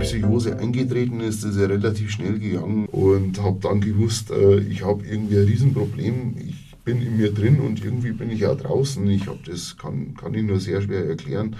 Psychose 0.00 0.58
eingetreten 0.58 1.20
ist, 1.20 1.44
ist 1.44 1.58
ja 1.58 1.66
relativ 1.66 2.10
schnell 2.10 2.38
gegangen 2.38 2.86
und 2.86 3.40
habe 3.40 3.58
dann 3.60 3.80
gewusst, 3.80 4.30
äh, 4.30 4.58
ich 4.60 4.84
habe 4.84 5.06
irgendwie 5.06 5.38
ein 5.38 5.44
Riesenproblem. 5.44 6.36
Ich 6.38 6.74
bin 6.84 7.02
in 7.02 7.18
mir 7.18 7.32
drin 7.32 7.60
und 7.60 7.84
irgendwie 7.84 8.12
bin 8.12 8.30
ich 8.30 8.46
auch 8.46 8.56
draußen. 8.56 9.08
Ich 9.10 9.26
habe 9.26 9.38
das 9.46 9.76
kann, 9.76 10.14
kann 10.14 10.34
ich 10.34 10.42
nur 10.42 10.58
sehr 10.58 10.80
schwer 10.80 11.06
erklären, 11.06 11.56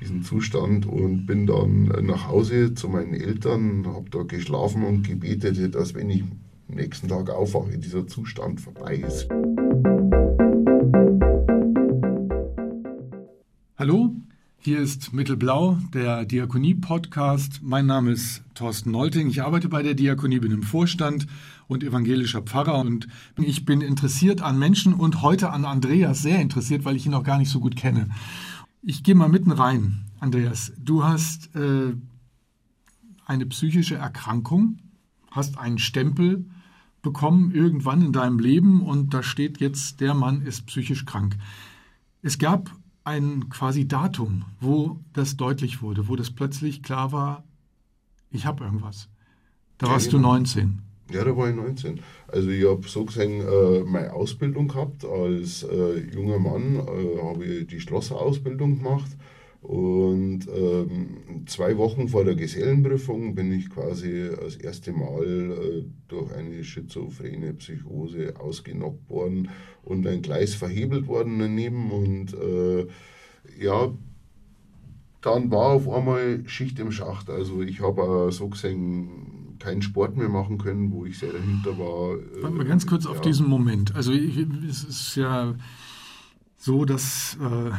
diesen 0.00 0.22
Zustand 0.22 0.86
und 0.86 1.26
bin 1.26 1.46
dann 1.46 1.84
nach 2.02 2.28
Hause 2.28 2.74
zu 2.74 2.88
meinen 2.88 3.14
Eltern, 3.14 3.86
habe 3.86 4.10
da 4.10 4.22
geschlafen 4.22 4.82
und 4.84 5.06
gebetet, 5.06 5.74
dass 5.74 5.94
wenn 5.94 6.10
ich 6.10 6.22
am 6.22 6.74
nächsten 6.74 7.08
Tag 7.08 7.30
aufwache, 7.30 7.78
dieser 7.78 8.06
Zustand 8.08 8.60
vorbei 8.60 8.96
ist. 8.96 9.28
Hallo, 13.76 14.10
hier 14.64 14.80
ist 14.80 15.12
Mittelblau, 15.12 15.78
der 15.92 16.24
Diakonie-Podcast. 16.24 17.60
Mein 17.62 17.84
Name 17.84 18.12
ist 18.12 18.42
Thorsten 18.54 18.92
Nolting. 18.92 19.28
Ich 19.28 19.42
arbeite 19.42 19.68
bei 19.68 19.82
der 19.82 19.92
Diakonie, 19.92 20.38
bin 20.38 20.52
im 20.52 20.62
Vorstand 20.62 21.26
und 21.66 21.84
evangelischer 21.84 22.40
Pfarrer 22.40 22.78
und 22.78 23.06
ich 23.36 23.66
bin 23.66 23.82
interessiert 23.82 24.40
an 24.40 24.58
Menschen 24.58 24.94
und 24.94 25.20
heute 25.20 25.50
an 25.50 25.66
Andreas 25.66 26.22
sehr 26.22 26.40
interessiert, 26.40 26.86
weil 26.86 26.96
ich 26.96 27.04
ihn 27.04 27.12
noch 27.12 27.24
gar 27.24 27.36
nicht 27.36 27.50
so 27.50 27.60
gut 27.60 27.76
kenne. 27.76 28.08
Ich 28.80 29.02
gehe 29.02 29.14
mal 29.14 29.28
mitten 29.28 29.50
rein. 29.50 30.06
Andreas, 30.18 30.72
du 30.78 31.04
hast 31.04 31.54
äh, 31.54 31.92
eine 33.26 33.44
psychische 33.44 33.96
Erkrankung, 33.96 34.78
hast 35.30 35.58
einen 35.58 35.78
Stempel 35.78 36.46
bekommen 37.02 37.50
irgendwann 37.50 38.00
in 38.00 38.12
deinem 38.12 38.38
Leben 38.38 38.80
und 38.80 39.12
da 39.12 39.22
steht 39.22 39.60
jetzt, 39.60 40.00
der 40.00 40.14
Mann 40.14 40.40
ist 40.40 40.64
psychisch 40.64 41.04
krank. 41.04 41.36
Es 42.22 42.38
gab 42.38 42.74
ein 43.04 43.48
quasi 43.50 43.86
Datum, 43.86 44.44
wo 44.60 44.98
das 45.12 45.36
deutlich 45.36 45.82
wurde, 45.82 46.08
wo 46.08 46.16
das 46.16 46.30
plötzlich 46.30 46.82
klar 46.82 47.12
war, 47.12 47.44
ich 48.30 48.46
habe 48.46 48.64
irgendwas. 48.64 49.08
Da 49.78 49.88
warst 49.88 50.06
ja, 50.06 50.12
du 50.12 50.18
19. 50.18 50.80
Ja, 51.12 51.22
da 51.22 51.36
war 51.36 51.50
ich 51.50 51.54
19. 51.54 52.00
Also 52.28 52.48
ich 52.48 52.66
habe 52.66 52.88
so 52.88 53.04
gesehen 53.04 53.42
äh, 53.42 53.84
meine 53.84 54.12
Ausbildung 54.12 54.68
gehabt. 54.68 55.04
Als 55.04 55.62
äh, 55.62 55.98
junger 56.14 56.38
Mann 56.38 56.76
äh, 56.76 57.22
habe 57.22 57.44
ich 57.44 57.66
die 57.66 57.80
Schlosserausbildung 57.80 58.78
gemacht. 58.78 59.10
Und 59.64 60.46
ähm, 60.54 61.46
zwei 61.46 61.78
Wochen 61.78 62.08
vor 62.08 62.22
der 62.22 62.34
Gesellenprüfung 62.34 63.34
bin 63.34 63.50
ich 63.50 63.70
quasi 63.70 64.28
das 64.38 64.56
erste 64.56 64.92
Mal 64.92 65.24
äh, 65.24 65.84
durch 66.06 66.34
eine 66.34 66.62
schizophrene 66.62 67.54
Psychose 67.54 68.34
ausgenockt 68.38 69.08
worden 69.08 69.48
und 69.82 70.06
ein 70.06 70.20
Gleis 70.20 70.54
verhebelt 70.54 71.06
worden 71.06 71.38
daneben. 71.38 71.90
Und 71.90 72.34
äh, 72.34 72.86
ja, 73.58 73.90
dann 75.22 75.50
war 75.50 75.68
auf 75.68 75.88
einmal 75.88 76.46
Schicht 76.46 76.78
im 76.78 76.92
Schacht. 76.92 77.30
Also 77.30 77.62
ich 77.62 77.80
habe 77.80 78.30
so 78.32 78.50
gesehen 78.50 79.56
keinen 79.60 79.80
Sport 79.80 80.14
mehr 80.14 80.28
machen 80.28 80.58
können, 80.58 80.92
wo 80.92 81.06
ich 81.06 81.18
sehr 81.18 81.32
dahinter 81.32 81.78
war. 81.78 82.18
Warte 82.42 82.54
mal 82.54 82.66
ganz 82.66 82.86
kurz 82.86 83.04
ja. 83.04 83.10
auf 83.10 83.22
diesen 83.22 83.48
Moment. 83.48 83.94
Also 83.94 84.12
ich, 84.12 84.36
es 84.68 84.84
ist 84.84 85.16
ja 85.16 85.54
so, 86.58 86.84
dass 86.84 87.38
äh, 87.40 87.70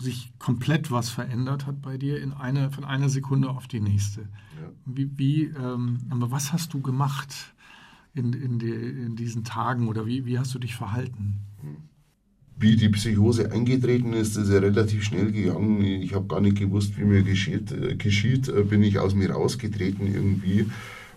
sich 0.00 0.32
komplett 0.38 0.90
was 0.90 1.10
verändert 1.10 1.66
hat 1.66 1.82
bei 1.82 1.98
dir 1.98 2.20
in 2.20 2.32
eine, 2.32 2.70
von 2.70 2.84
einer 2.84 3.08
Sekunde 3.08 3.50
auf 3.50 3.66
die 3.66 3.80
nächste. 3.80 4.22
Ja. 4.22 4.72
Wie, 4.86 5.10
wie 5.16 5.42
ähm, 5.44 5.98
aber 6.10 6.30
was 6.30 6.52
hast 6.52 6.74
du 6.74 6.80
gemacht 6.80 7.54
in, 8.14 8.32
in, 8.32 8.58
die, 8.58 8.70
in, 8.70 9.16
diesen 9.16 9.44
Tagen 9.44 9.88
oder 9.88 10.06
wie, 10.06 10.26
wie 10.26 10.38
hast 10.38 10.54
du 10.54 10.58
dich 10.58 10.74
verhalten? 10.74 11.40
Wie 12.56 12.76
die 12.76 12.88
Psychose 12.88 13.52
eingetreten 13.52 14.12
ist, 14.12 14.36
ist 14.36 14.50
ja 14.50 14.58
relativ 14.58 15.04
schnell 15.04 15.30
gegangen. 15.30 15.82
Ich 15.82 16.14
habe 16.14 16.26
gar 16.26 16.40
nicht 16.40 16.58
gewusst, 16.58 16.98
wie 16.98 17.04
mir 17.04 17.22
geschieht. 17.22 17.70
Äh, 17.70 17.94
geschieht. 17.96 18.48
Äh, 18.48 18.64
bin 18.64 18.82
ich 18.82 18.98
aus 18.98 19.14
mir 19.14 19.30
rausgetreten 19.30 20.06
irgendwie 20.06 20.66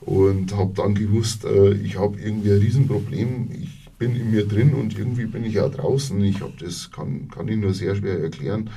und 0.02 0.56
habe 0.56 0.74
dann 0.76 0.96
gewusst, 0.96 1.46
äh, 1.46 1.74
ich 1.74 1.98
habe 1.98 2.20
irgendwie 2.20 2.52
ein 2.52 2.60
Riesenproblem. 2.60 3.50
Ich 3.52 3.81
bin 4.02 4.16
in 4.16 4.32
mir 4.32 4.48
drin 4.48 4.74
und 4.74 4.98
irgendwie 4.98 5.28
bin 5.28 5.44
ich 5.44 5.60
auch 5.60 5.70
draußen. 5.70 6.20
Ich 6.24 6.42
habe 6.42 6.54
das, 6.60 6.90
kann, 6.90 7.28
kann 7.28 7.48
ich 7.48 7.58
nur 7.58 7.72
sehr 7.72 7.96
schwer 7.96 8.20
erklären, 8.20 8.72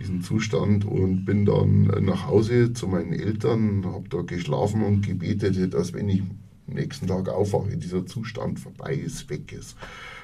diesen 0.00 0.22
Zustand 0.22 0.86
und 0.86 1.26
bin 1.26 1.44
dann 1.44 1.82
nach 2.00 2.26
Hause 2.26 2.72
zu 2.72 2.88
meinen 2.88 3.12
Eltern, 3.12 3.84
habe 3.84 4.08
da 4.08 4.22
geschlafen 4.22 4.82
und 4.82 5.06
gebetet, 5.06 5.74
dass 5.74 5.92
wenn 5.92 6.08
ich 6.08 6.22
am 6.22 6.38
nächsten 6.66 7.06
Tag 7.08 7.28
aufwache, 7.28 7.76
dieser 7.76 8.06
Zustand 8.06 8.58
vorbei 8.58 8.94
ist, 8.94 9.28
weg 9.28 9.52
ist. 9.52 9.76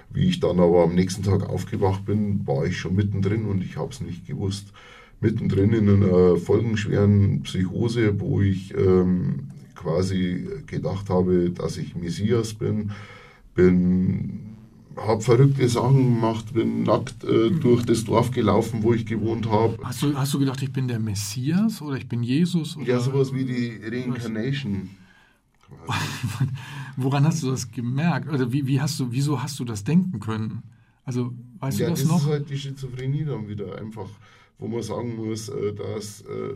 Wie 0.08 0.24
ich 0.24 0.40
dann 0.40 0.58
aber 0.58 0.84
am 0.84 0.94
nächsten 0.94 1.22
Tag 1.22 1.46
aufgewacht 1.46 2.06
bin, 2.06 2.46
war 2.46 2.64
ich 2.64 2.78
schon 2.78 2.96
mittendrin 2.96 3.44
und 3.44 3.62
ich 3.62 3.76
habe 3.76 3.90
es 3.90 4.00
nicht 4.00 4.26
gewusst. 4.26 4.72
Mittendrin 5.20 5.74
in 5.74 5.90
einer 5.90 6.38
folgenschweren 6.38 7.42
Psychose, 7.42 8.20
wo 8.20 8.40
ich 8.40 8.72
ähm, 8.72 9.50
quasi 9.74 10.48
gedacht 10.66 11.10
habe, 11.10 11.50
dass 11.50 11.76
ich 11.76 11.94
Messias 11.94 12.54
bin, 12.54 12.92
bin 13.56 14.46
habe 14.96 15.20
verrückte 15.20 15.68
Sachen 15.68 16.14
gemacht, 16.14 16.54
bin 16.54 16.84
nackt 16.84 17.24
äh, 17.24 17.50
mhm. 17.50 17.60
durch 17.60 17.84
das 17.84 18.04
Dorf 18.04 18.30
gelaufen, 18.30 18.82
wo 18.82 18.94
ich 18.94 19.04
gewohnt 19.04 19.50
habe. 19.50 19.78
Hast 19.82 20.02
du, 20.02 20.16
hast 20.16 20.32
du 20.32 20.38
gedacht, 20.38 20.62
ich 20.62 20.72
bin 20.72 20.88
der 20.88 20.98
Messias 20.98 21.82
oder 21.82 21.96
ich 21.96 22.08
bin 22.08 22.22
Jesus? 22.22 22.76
Oder? 22.76 22.86
Ja, 22.86 23.00
sowas 23.00 23.34
wie 23.34 23.44
die 23.44 23.80
Reincarnation. 23.82 24.90
Woran 26.96 27.24
hast 27.24 27.42
du 27.42 27.50
das 27.50 27.70
gemerkt? 27.70 28.32
Oder 28.32 28.52
wie, 28.52 28.66
wie 28.66 28.80
hast 28.80 28.98
du, 29.00 29.10
wieso 29.10 29.42
hast 29.42 29.58
du 29.58 29.64
das 29.64 29.84
denken 29.84 30.20
können? 30.20 30.62
Also, 31.04 31.32
weißt 31.58 31.80
ja, 31.80 31.86
du 31.86 31.92
das, 31.92 32.00
das 32.00 32.08
noch? 32.08 32.16
Das 32.16 32.24
ist 32.24 32.30
halt 32.30 32.50
die 32.50 32.58
Schizophrenie 32.58 33.24
dann 33.24 33.48
wieder 33.48 33.78
einfach, 33.78 34.08
wo 34.58 34.66
man 34.66 34.82
sagen 34.82 35.16
muss, 35.16 35.48
äh, 35.48 35.74
dass, 35.74 36.22
äh, 36.22 36.54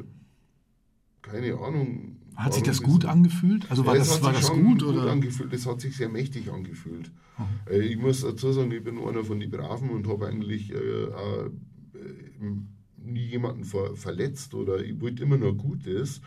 keine 1.22 1.54
Ahnung, 1.58 2.16
hat 2.36 2.54
sich 2.54 2.62
das 2.62 2.82
gut 2.82 3.04
angefühlt? 3.04 3.70
Also 3.70 3.84
war 3.86 3.94
ja, 3.94 4.00
das, 4.00 4.22
war 4.22 4.32
das 4.32 4.50
gut? 4.50 4.82
Oder? 4.82 5.02
gut 5.02 5.10
angefühlt. 5.10 5.52
Das 5.52 5.66
hat 5.66 5.80
sich 5.80 5.96
sehr 5.96 6.08
mächtig 6.08 6.50
angefühlt. 6.50 7.10
Mhm. 7.38 7.80
Ich 7.82 7.96
muss 7.96 8.22
dazu 8.22 8.52
sagen, 8.52 8.70
ich 8.72 8.82
bin 8.82 8.98
einer 8.98 9.24
von 9.24 9.40
den 9.40 9.50
Braven 9.50 9.90
und 9.90 10.08
habe 10.08 10.28
eigentlich 10.28 10.72
äh, 10.72 10.76
äh, 10.76 11.50
nie 12.96 13.26
jemanden 13.26 13.64
ver 13.64 13.96
verletzt 13.96 14.54
oder 14.54 14.82
ich 14.82 15.00
wollte 15.00 15.22
immer 15.22 15.36
nur 15.36 15.56
Gutes 15.56 16.20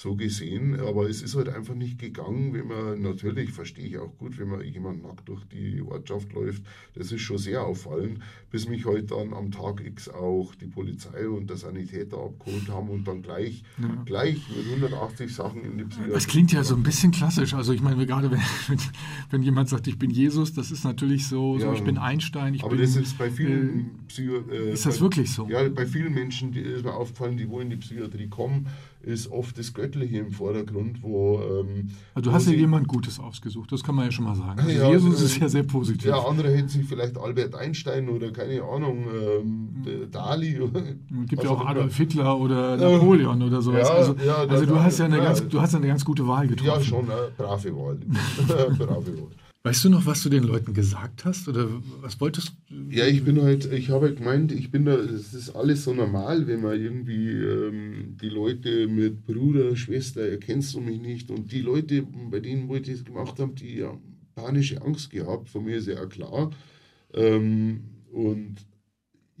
so 0.00 0.16
gesehen. 0.16 0.80
Aber 0.80 1.08
es 1.08 1.22
ist 1.22 1.36
halt 1.36 1.48
einfach 1.48 1.74
nicht 1.74 1.98
gegangen, 1.98 2.54
wenn 2.54 2.66
man, 2.66 3.02
natürlich 3.02 3.52
verstehe 3.52 3.86
ich 3.86 3.98
auch 3.98 4.16
gut, 4.18 4.38
wenn 4.38 4.48
man 4.48 4.62
jemand 4.64 5.02
nackt 5.02 5.28
durch 5.28 5.44
die 5.44 5.82
Ortschaft 5.82 6.32
läuft. 6.32 6.62
Das 6.94 7.12
ist 7.12 7.20
schon 7.20 7.38
sehr 7.38 7.64
auffallend, 7.64 8.20
bis 8.50 8.68
mich 8.68 8.86
halt 8.86 9.10
dann 9.10 9.34
am 9.34 9.50
Tag 9.50 9.84
X 9.84 10.08
auch 10.08 10.54
die 10.54 10.66
Polizei 10.66 11.28
und 11.28 11.50
der 11.50 11.56
Sanitäter 11.56 12.18
abgeholt 12.18 12.68
haben 12.68 12.88
und 12.88 13.06
dann 13.06 13.22
gleich, 13.22 13.62
ja. 13.80 14.02
gleich 14.04 14.38
mit 14.56 14.66
180 14.66 15.34
Sachen 15.34 15.64
in 15.64 15.78
die 15.78 15.84
Psychiatrie. 15.84 16.14
Das 16.14 16.26
klingt 16.26 16.52
ja 16.52 16.64
so 16.64 16.74
ein 16.74 16.82
bisschen 16.82 17.10
klassisch. 17.12 17.54
Also 17.54 17.72
ich 17.72 17.82
meine, 17.82 18.06
gerade 18.06 18.30
wenn, 18.30 18.40
wenn 19.30 19.42
jemand 19.42 19.68
sagt, 19.68 19.86
ich 19.86 19.98
bin 19.98 20.10
Jesus, 20.10 20.54
das 20.54 20.70
ist 20.70 20.84
natürlich 20.84 21.26
so, 21.26 21.58
ja, 21.58 21.66
so 21.66 21.72
ich 21.74 21.84
bin 21.84 21.98
Einstein. 21.98 22.54
Ich 22.54 22.62
aber 22.62 22.70
bin, 22.70 22.80
das 22.80 22.96
ist 22.96 23.18
bei 23.18 23.30
vielen 23.30 23.80
äh, 23.80 24.06
Psycho, 24.08 24.50
äh, 24.50 24.72
Ist 24.72 24.86
das 24.86 24.96
bei, 24.96 25.02
wirklich 25.02 25.30
so? 25.32 25.46
Ja, 25.48 25.68
bei 25.68 25.86
vielen 25.86 26.14
Menschen 26.14 26.52
die 26.52 26.60
ist 26.60 26.84
mir 26.84 26.94
aufgefallen, 26.94 27.36
die 27.36 27.48
wohl 27.48 27.62
in 27.62 27.70
die 27.70 27.76
Psychiatrie 27.76 28.28
kommen, 28.28 28.66
ist 29.02 29.30
oft 29.30 29.58
das 29.58 29.72
Göttliche 29.72 30.18
im 30.18 30.30
Vordergrund, 30.30 31.02
wo. 31.02 31.40
Ähm, 31.40 31.90
also 32.14 32.30
du 32.30 32.34
hast 32.34 32.46
ja 32.48 32.52
jemand 32.52 32.86
Gutes 32.88 33.18
ausgesucht, 33.18 33.72
das 33.72 33.82
kann 33.82 33.94
man 33.94 34.06
ja 34.06 34.12
schon 34.12 34.24
mal 34.24 34.34
sagen. 34.34 34.60
Also 34.60 34.70
ja, 34.70 34.90
Jesus 34.90 35.20
äh, 35.20 35.24
ist 35.24 35.38
ja 35.38 35.48
sehr 35.48 35.62
positiv. 35.62 36.06
Ja, 36.06 36.18
andere 36.18 36.50
hätten 36.50 36.68
sich 36.68 36.86
vielleicht 36.86 37.16
Albert 37.16 37.54
Einstein 37.54 38.08
oder 38.08 38.30
keine 38.30 38.62
Ahnung, 38.62 39.06
ähm, 39.12 40.10
Dali. 40.10 40.56
Es 40.56 41.28
gibt 41.28 41.44
ja 41.44 41.50
auch 41.50 41.64
Adolf 41.66 41.96
Hitler 41.96 42.38
oder 42.38 42.76
Napoleon 42.76 43.42
oder 43.42 43.62
sowas. 43.62 43.88
Ja, 43.88 43.94
also, 43.94 44.16
ja, 44.24 44.36
also 44.36 44.66
du, 44.66 44.78
hast 44.78 44.98
ja 44.98 45.06
eine 45.06 45.18
ganz, 45.18 45.48
du 45.48 45.60
hast 45.60 45.74
eine 45.74 45.86
ganz 45.86 46.04
gute 46.04 46.26
Wahl 46.26 46.46
getroffen. 46.46 46.68
Ja, 46.68 46.80
schon, 46.80 47.10
eine 47.10 47.30
brave 47.36 47.76
Wahl. 47.76 47.96
brave 48.46 48.78
Wahl. 48.78 49.49
Weißt 49.62 49.84
du 49.84 49.90
noch, 49.90 50.06
was 50.06 50.22
du 50.22 50.30
den 50.30 50.44
Leuten 50.44 50.72
gesagt 50.72 51.26
hast? 51.26 51.46
Oder 51.46 51.68
was 52.00 52.18
wolltest 52.18 52.54
du? 52.68 52.74
Ja, 52.88 53.06
ich 53.06 53.24
bin 53.24 53.42
halt, 53.42 53.70
ich 53.70 53.90
habe 53.90 54.06
halt 54.06 54.16
gemeint, 54.16 54.52
ich 54.52 54.70
bin 54.70 54.86
da, 54.86 54.94
es 54.94 55.34
ist 55.34 55.50
alles 55.50 55.84
so 55.84 55.92
normal, 55.92 56.46
wenn 56.46 56.62
man 56.62 56.80
irgendwie 56.80 57.28
ähm, 57.30 58.16
die 58.20 58.30
Leute 58.30 58.86
mit 58.86 59.26
Bruder, 59.26 59.76
Schwester, 59.76 60.22
erkennst 60.22 60.74
du 60.74 60.80
mich 60.80 61.00
nicht. 61.00 61.30
Und 61.30 61.52
die 61.52 61.60
Leute, 61.60 62.06
bei 62.30 62.40
denen, 62.40 62.68
wo 62.68 62.76
ich 62.76 62.90
das 62.90 63.04
gemacht 63.04 63.38
habe, 63.38 63.52
die 63.52 63.84
haben 63.84 64.00
panische 64.34 64.80
Angst 64.80 65.10
gehabt, 65.10 65.50
von 65.50 65.64
mir 65.64 65.76
ist 65.76 65.88
ja 65.88 66.02
auch 66.02 66.08
klar. 66.08 66.50
Ähm, 67.12 67.82
und 68.12 68.56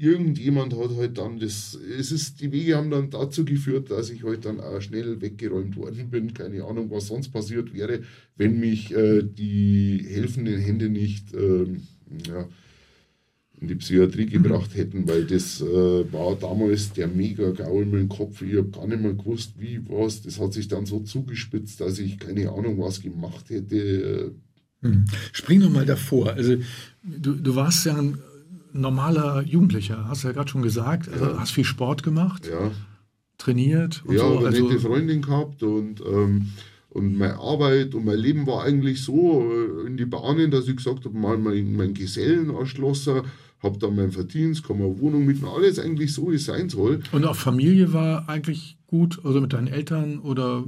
irgendjemand 0.00 0.74
hat 0.74 0.96
halt 0.96 1.18
dann 1.18 1.38
das, 1.38 1.78
es 1.98 2.10
ist, 2.10 2.40
die 2.40 2.50
Wege 2.52 2.76
haben 2.76 2.90
dann 2.90 3.10
dazu 3.10 3.44
geführt, 3.44 3.90
dass 3.90 4.08
ich 4.08 4.24
halt 4.24 4.46
dann 4.46 4.58
auch 4.58 4.80
schnell 4.80 5.20
weggeräumt 5.20 5.76
worden 5.76 6.08
bin. 6.08 6.32
Keine 6.32 6.64
Ahnung, 6.64 6.90
was 6.90 7.08
sonst 7.08 7.28
passiert 7.28 7.74
wäre, 7.74 8.00
wenn 8.36 8.58
mich 8.58 8.96
äh, 8.96 9.22
die 9.22 10.02
helfenden 10.08 10.58
Hände 10.58 10.88
nicht 10.88 11.34
ähm, 11.34 11.82
ja, 12.26 12.48
in 13.60 13.68
die 13.68 13.74
Psychiatrie 13.74 14.24
gebracht 14.24 14.74
hätten, 14.74 15.06
weil 15.06 15.26
das 15.26 15.60
äh, 15.60 15.66
war 15.66 16.34
damals 16.34 16.94
der 16.94 17.06
mega 17.06 17.50
Gaul 17.50 17.84
mit 17.84 18.00
dem 18.00 18.08
Kopf. 18.08 18.40
Ich 18.40 18.56
habe 18.56 18.70
gar 18.70 18.86
nicht 18.86 19.02
mehr 19.02 19.12
gewusst, 19.12 19.52
wie 19.58 19.80
was. 19.86 20.22
Das 20.22 20.40
hat 20.40 20.54
sich 20.54 20.68
dann 20.68 20.86
so 20.86 21.00
zugespitzt, 21.00 21.78
dass 21.82 21.98
ich 21.98 22.18
keine 22.18 22.50
Ahnung 22.50 22.78
was 22.78 23.02
gemacht 23.02 23.50
hätte. 23.50 24.32
Mhm. 24.80 25.04
Spring 25.34 25.60
doch 25.60 25.68
mal 25.68 25.84
davor. 25.84 26.32
Also 26.32 26.56
du, 27.02 27.34
du 27.34 27.54
warst 27.54 27.84
ja 27.84 27.98
ein 27.98 28.16
normaler 28.72 29.42
Jugendlicher, 29.42 30.06
hast 30.08 30.24
du 30.24 30.28
ja 30.28 30.34
gerade 30.34 30.48
schon 30.48 30.62
gesagt. 30.62 31.08
Also, 31.08 31.24
ja. 31.26 31.38
Hast 31.38 31.52
viel 31.52 31.64
Sport 31.64 32.02
gemacht. 32.02 32.46
Ja. 32.46 32.70
trainiert 33.38 34.02
und 34.04 34.14
ja, 34.14 34.20
so. 34.20 34.38
Also, 34.38 34.68
nette 34.68 34.80
Freundin 34.80 35.22
gehabt 35.22 35.62
und, 35.62 36.00
ähm, 36.00 36.50
und 36.90 37.16
meine 37.16 37.38
Arbeit 37.38 37.94
und 37.94 38.04
mein 38.04 38.18
Leben 38.18 38.46
war 38.46 38.64
eigentlich 38.64 39.02
so 39.02 39.42
äh, 39.50 39.86
in 39.86 39.96
die 39.96 40.04
Bahnen, 40.04 40.50
dass 40.50 40.68
ich 40.68 40.76
gesagt 40.76 41.04
habe, 41.04 41.16
mal 41.16 41.38
mein, 41.38 41.74
mein 41.74 41.94
Gesellenanschlosser, 41.94 43.24
habe 43.62 43.78
dann 43.78 43.96
meinen 43.96 44.12
Verdienst, 44.12 44.62
komme 44.62 44.84
eine 44.84 45.00
Wohnung 45.00 45.26
mit, 45.26 45.42
alles 45.44 45.78
eigentlich 45.78 46.12
so, 46.12 46.30
wie 46.30 46.36
es 46.36 46.46
sein 46.46 46.68
soll. 46.68 47.00
Und 47.12 47.24
auch 47.24 47.36
Familie 47.36 47.92
war 47.92 48.28
eigentlich 48.28 48.78
gut, 48.86 49.20
also 49.24 49.40
mit 49.40 49.52
deinen 49.52 49.68
Eltern 49.68 50.18
oder 50.18 50.64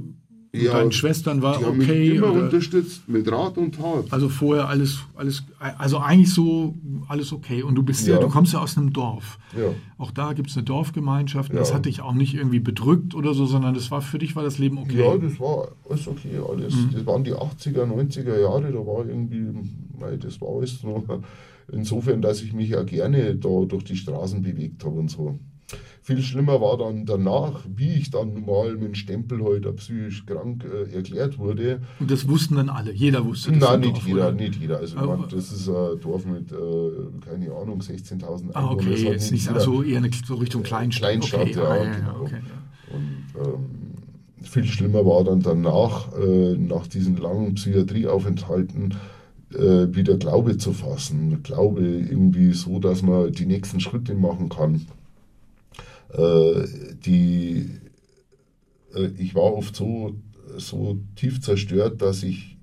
ja, 0.55 0.73
deinen 0.73 0.91
Schwestern 0.91 1.41
war 1.41 1.57
die 1.57 1.65
okay. 1.65 1.71
Haben 1.71 1.77
mich 1.77 2.15
immer 2.15 2.31
oder? 2.31 2.43
unterstützt 2.43 3.09
mit 3.09 3.29
Rat 3.31 3.57
und 3.57 3.75
Tat. 3.75 4.05
Also 4.11 4.29
vorher 4.29 4.67
alles, 4.67 4.99
alles, 5.15 5.43
also 5.59 5.97
eigentlich 5.97 6.31
so 6.31 6.75
alles 7.07 7.33
okay. 7.33 7.63
Und 7.63 7.73
du 7.75 7.81
bist 7.81 8.05
ja, 8.05 8.15
ja 8.15 8.19
du 8.19 8.29
kommst 8.29 8.53
ja 8.53 8.59
aus 8.59 8.77
einem 8.77 8.93
Dorf. 8.93 9.39
Ja. 9.57 9.73
Auch 9.97 10.11
da 10.11 10.33
gibt 10.33 10.51
es 10.51 10.55
eine 10.55 10.63
Dorfgemeinschaft. 10.63 11.51
Ja. 11.51 11.59
Das 11.59 11.73
hat 11.73 11.87
dich 11.87 12.01
auch 12.01 12.13
nicht 12.13 12.35
irgendwie 12.35 12.59
bedrückt 12.59 13.15
oder 13.15 13.33
so, 13.33 13.47
sondern 13.47 13.73
das 13.73 13.89
war 13.89 14.01
für 14.01 14.19
dich 14.19 14.35
war 14.35 14.43
das 14.43 14.59
Leben 14.59 14.77
okay. 14.77 14.99
Ja, 14.99 15.17
das 15.17 15.39
war 15.39 15.69
alles 15.89 16.07
okay. 16.07 16.39
Alles. 16.47 16.75
Mhm. 16.75 16.89
Das 16.93 17.05
waren 17.07 17.23
die 17.23 17.33
80er, 17.33 17.85
90er 17.85 18.39
Jahre. 18.39 18.71
Da 18.71 18.79
war 18.85 19.07
irgendwie, 19.07 19.47
das 20.19 20.39
war 20.39 20.49
alles 20.55 20.83
noch 20.83 21.03
insofern, 21.71 22.21
dass 22.21 22.41
ich 22.43 22.53
mich 22.53 22.69
ja 22.69 22.83
gerne 22.83 23.35
da 23.35 23.65
durch 23.65 23.85
die 23.85 23.95
Straßen 23.95 24.43
bewegt 24.43 24.85
habe 24.85 24.99
und 24.99 25.09
so. 25.09 25.39
Viel 26.01 26.21
schlimmer 26.21 26.59
war 26.59 26.77
dann 26.77 27.05
danach, 27.05 27.61
wie 27.73 27.93
ich 27.93 28.11
dann 28.11 28.45
mal 28.45 28.73
mit 28.73 28.83
dem 28.83 28.95
Stempel 28.95 29.41
heute 29.41 29.71
psychisch 29.73 30.25
krank 30.25 30.65
äh, 30.65 30.93
erklärt 30.93 31.39
wurde. 31.39 31.79
Und 31.99 32.11
das 32.11 32.27
wussten 32.27 32.55
dann 32.55 32.69
alle, 32.69 32.91
jeder 32.91 33.25
wusste 33.25 33.51
das. 33.51 33.59
Nein, 33.61 33.79
nicht 33.79 33.95
Dorf, 33.95 34.07
jeder, 34.07 34.27
oder? 34.27 34.31
nicht 34.33 34.55
jeder. 34.55 34.77
Also 34.79 34.97
man, 34.97 35.25
das 35.29 35.51
ist 35.51 35.69
ein 35.69 35.99
Dorf 36.01 36.25
mit, 36.25 36.51
äh, 36.51 36.55
keine 37.25 37.53
Ahnung, 37.53 37.79
16.000 37.79 38.21
Einwohnern. 38.23 38.51
Ah, 38.53 38.71
okay, 38.71 38.95
jetzt 38.95 39.31
nicht 39.31 39.49
so 39.61 39.81
eher 39.81 39.99
eine, 39.99 40.09
so 40.25 40.35
Richtung 40.35 40.63
Kleinstadt. 40.63 41.21
Kleinstadt, 41.21 41.41
okay, 41.41 41.53
ja, 41.55 41.63
ah, 41.63 41.83
ja, 41.83 41.93
genau. 41.93 42.21
okay, 42.21 42.35
ja. 42.35 42.95
Und 42.95 43.47
ähm, 43.53 43.65
viel 44.43 44.65
schlimmer 44.65 45.05
war 45.05 45.23
dann 45.23 45.41
danach, 45.41 46.11
äh, 46.17 46.57
nach 46.57 46.85
diesen 46.87 47.17
langen 47.17 47.55
Psychiatrieaufenthalten, 47.55 48.95
äh, 49.53 49.95
wieder 49.95 50.17
Glaube 50.17 50.57
zu 50.57 50.73
fassen. 50.73 51.41
Glaube 51.43 51.81
irgendwie 51.81 52.51
so, 52.53 52.79
dass 52.79 53.01
man 53.01 53.31
die 53.31 53.45
nächsten 53.45 53.79
Schritte 53.79 54.15
machen 54.15 54.49
kann. 54.49 54.85
Äh, 56.13 56.67
die, 57.05 57.69
äh, 58.93 59.07
ich 59.17 59.35
war 59.35 59.53
oft 59.53 59.75
so, 59.75 60.15
so 60.57 60.99
tief 61.15 61.41
zerstört, 61.41 62.01
dass 62.01 62.23
ich 62.23 62.57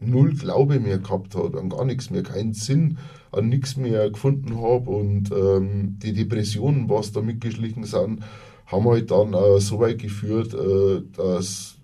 null 0.00 0.34
Glaube 0.34 0.80
mehr 0.80 0.98
gehabt 0.98 1.34
habe, 1.34 1.58
an 1.58 1.70
gar 1.70 1.84
nichts 1.84 2.10
mehr, 2.10 2.22
keinen 2.22 2.52
Sinn, 2.52 2.98
an 3.32 3.48
nichts 3.48 3.76
mehr 3.76 4.10
gefunden 4.10 4.60
habe 4.60 4.90
und 4.90 5.30
ähm, 5.32 5.98
die 6.02 6.12
Depressionen, 6.12 6.88
was 6.88 7.12
da 7.12 7.20
mitgeschlichen 7.20 7.84
sind, 7.84 8.22
haben 8.66 8.88
halt 8.88 9.10
dann 9.10 9.32
äh, 9.32 9.60
so 9.60 9.80
weit 9.80 9.98
geführt, 9.98 10.54
äh, 10.54 11.02
dass 11.16 11.74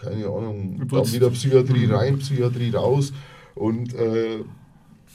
keine 0.00 0.26
Ahnung, 0.26 0.82
dann 0.88 1.12
wieder 1.12 1.30
Psychiatrie 1.30 1.84
rein, 1.86 2.18
Psychiatrie 2.18 2.70
raus. 2.70 3.12
Und 3.54 3.94
äh, 3.94 4.40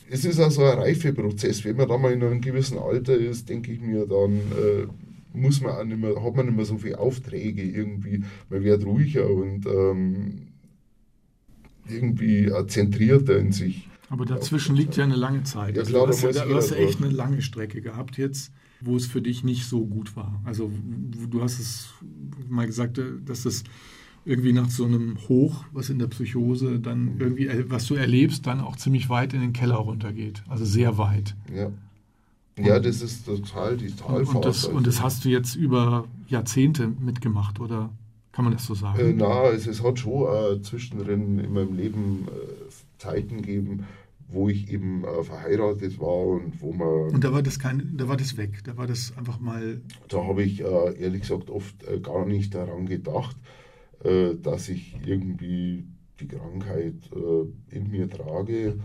es 0.09 0.25
ist 0.25 0.39
also 0.39 0.63
ein 0.63 0.77
Reifeprozess. 0.77 1.63
Wenn 1.65 1.77
man 1.77 1.87
da 1.87 1.97
mal 1.97 2.13
in 2.13 2.23
einem 2.23 2.41
gewissen 2.41 2.77
Alter 2.77 3.15
ist, 3.15 3.49
denke 3.49 3.71
ich 3.71 3.81
mir, 3.81 4.05
dann 4.05 4.33
äh, 4.37 4.87
muss 5.33 5.61
man 5.61 5.71
auch 5.73 5.83
nicht 5.83 5.99
mehr, 5.99 6.23
hat 6.23 6.35
man 6.35 6.45
nicht 6.45 6.55
mehr 6.55 6.65
so 6.65 6.77
viele 6.77 6.99
Aufträge 6.99 7.63
irgendwie. 7.63 8.23
Man 8.49 8.63
wird 8.63 8.85
ruhiger 8.85 9.29
und 9.29 9.65
ähm, 9.65 10.47
irgendwie 11.87 12.51
zentrierter 12.67 13.37
in 13.37 13.51
sich. 13.51 13.87
Aber 14.09 14.25
dazwischen 14.25 14.75
liegt 14.75 14.95
ja 14.97 15.03
eine 15.03 15.15
lange 15.15 15.43
Zeit. 15.43 15.75
Ja, 15.75 15.81
also 15.81 15.91
klar, 15.91 16.07
du 16.07 16.13
hast, 16.13 16.35
ja, 16.35 16.45
du 16.45 16.55
hast 16.55 16.71
echt 16.71 17.01
eine 17.01 17.11
lange 17.11 17.41
Strecke 17.41 17.81
gehabt 17.81 18.17
jetzt, 18.17 18.51
wo 18.81 18.95
es 18.95 19.07
für 19.07 19.21
dich 19.21 19.43
nicht 19.43 19.65
so 19.65 19.85
gut 19.85 20.15
war. 20.15 20.41
Also 20.45 20.71
du 21.29 21.41
hast 21.41 21.59
es 21.59 21.89
mal 22.47 22.67
gesagt, 22.67 23.01
dass 23.25 23.43
das 23.43 23.63
irgendwie 24.25 24.53
nach 24.53 24.69
so 24.69 24.85
einem 24.85 25.17
Hoch, 25.29 25.63
was 25.71 25.89
in 25.89 25.99
der 25.99 26.07
Psychose 26.07 26.79
dann 26.79 27.15
irgendwie, 27.19 27.49
was 27.69 27.85
du 27.85 27.95
erlebst, 27.95 28.47
dann 28.47 28.59
auch 28.59 28.75
ziemlich 28.75 29.09
weit 29.09 29.33
in 29.33 29.41
den 29.41 29.53
Keller 29.53 29.75
runtergeht. 29.75 30.43
Also 30.49 30.65
sehr 30.65 30.97
weit. 30.97 31.35
Ja. 31.55 31.71
Ja, 32.57 32.79
das 32.79 33.01
ist 33.01 33.25
total 33.25 33.75
die 33.75 33.91
Talphase. 33.91 34.37
Und 34.37 34.45
das, 34.45 34.65
und 34.65 34.87
das 34.87 35.01
hast 35.01 35.25
du 35.25 35.29
jetzt 35.29 35.55
über 35.55 36.05
Jahrzehnte 36.29 36.87
mitgemacht, 36.87 37.59
oder 37.59 37.89
kann 38.31 38.45
man 38.45 38.53
das 38.53 38.65
so 38.65 38.73
sagen? 38.73 38.99
Äh, 38.99 39.13
na, 39.13 39.49
es, 39.49 39.67
es 39.67 39.83
hat 39.83 39.99
schon 39.99 40.23
äh, 40.23 40.61
zwischendrin 40.61 41.39
in 41.39 41.53
meinem 41.53 41.75
Leben 41.75 42.27
äh, 42.27 42.71
Zeiten 42.97 43.41
gegeben, 43.41 43.85
wo 44.29 44.47
ich 44.47 44.71
eben 44.71 45.03
äh, 45.03 45.23
verheiratet 45.23 45.99
war 45.99 46.25
und 46.25 46.61
wo 46.61 46.71
man. 46.71 47.13
Und 47.13 47.23
da 47.23 47.33
war 47.33 47.43
das 47.43 47.59
kein, 47.59 47.95
da 47.97 48.07
war 48.07 48.17
das 48.17 48.37
weg, 48.37 48.63
da 48.63 48.77
war 48.77 48.87
das 48.87 49.13
einfach 49.17 49.39
mal. 49.39 49.81
Da 50.07 50.23
habe 50.25 50.43
ich 50.43 50.61
äh, 50.61 50.97
ehrlich 50.97 51.21
gesagt 51.21 51.49
oft 51.49 51.75
äh, 51.83 51.99
gar 51.99 52.25
nicht 52.25 52.55
daran 52.55 52.85
gedacht. 52.85 53.35
Äh, 54.05 54.35
dass 54.35 54.69
ich 54.69 54.95
irgendwie 55.03 55.87
die 56.19 56.27
Krankheit 56.27 56.93
äh, 57.11 57.75
in 57.75 57.89
mir 57.89 58.07
trage. 58.07 58.79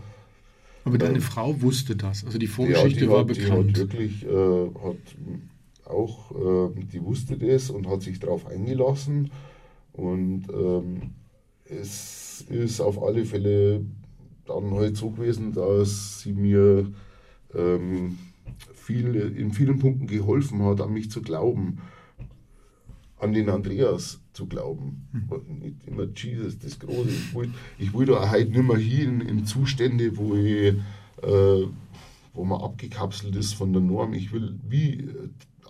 Aber 0.83 0.97
deine 0.97 1.15
ähm, 1.15 1.21
Frau 1.21 1.61
wusste 1.61 1.95
das, 1.95 2.25
also 2.25 2.39
die 2.39 2.47
Vorgeschichte 2.47 3.01
ja, 3.01 3.05
die 3.05 3.11
war 3.11 3.19
hat, 3.19 3.27
bekannt. 3.27 3.77
Die 3.77 3.81
hat 3.81 3.93
wirklich, 3.93 4.25
äh, 4.25 4.69
hat 4.83 5.85
auch, 5.85 6.31
äh, 6.31 6.85
die 6.91 7.03
wusste 7.03 7.37
das 7.37 7.69
und 7.69 7.87
hat 7.87 8.01
sich 8.01 8.19
darauf 8.19 8.47
eingelassen. 8.47 9.29
Und 9.93 10.47
ähm, 10.51 11.11
es 11.65 12.43
ist 12.49 12.81
auf 12.81 13.01
alle 13.03 13.25
Fälle 13.25 13.85
dann 14.45 14.71
halt 14.71 14.97
so 14.97 15.11
gewesen, 15.11 15.53
dass 15.53 16.21
sie 16.21 16.33
mir 16.33 16.91
ähm, 17.53 18.17
viel, 18.73 19.15
in 19.15 19.51
vielen 19.53 19.77
Punkten 19.77 20.07
geholfen 20.07 20.63
hat, 20.63 20.81
an 20.81 20.93
mich 20.93 21.11
zu 21.11 21.21
glauben 21.21 21.77
an 23.19 23.33
den 23.33 23.49
Andreas 23.49 24.20
zu 24.33 24.47
glauben. 24.47 25.07
Und 25.29 25.59
nicht 25.59 25.87
immer 25.87 26.05
Jesus, 26.15 26.57
das 26.59 26.79
Große. 26.79 27.09
Ich 27.09 27.35
will, 27.35 27.51
ich 27.77 27.93
will 27.93 28.05
da 28.05 28.29
halt 28.29 28.51
nicht 28.51 28.63
mehr 28.63 28.77
hin 28.77 29.21
in 29.21 29.45
Zustände, 29.45 30.17
wo 30.17 30.35
ich, 30.35 30.75
äh, 31.21 31.67
wo 32.33 32.45
man 32.45 32.61
abgekapselt 32.61 33.35
ist 33.35 33.53
von 33.53 33.73
der 33.73 33.81
Norm. 33.81 34.13
Ich 34.13 34.31
will 34.31 34.59
wie 34.67 35.09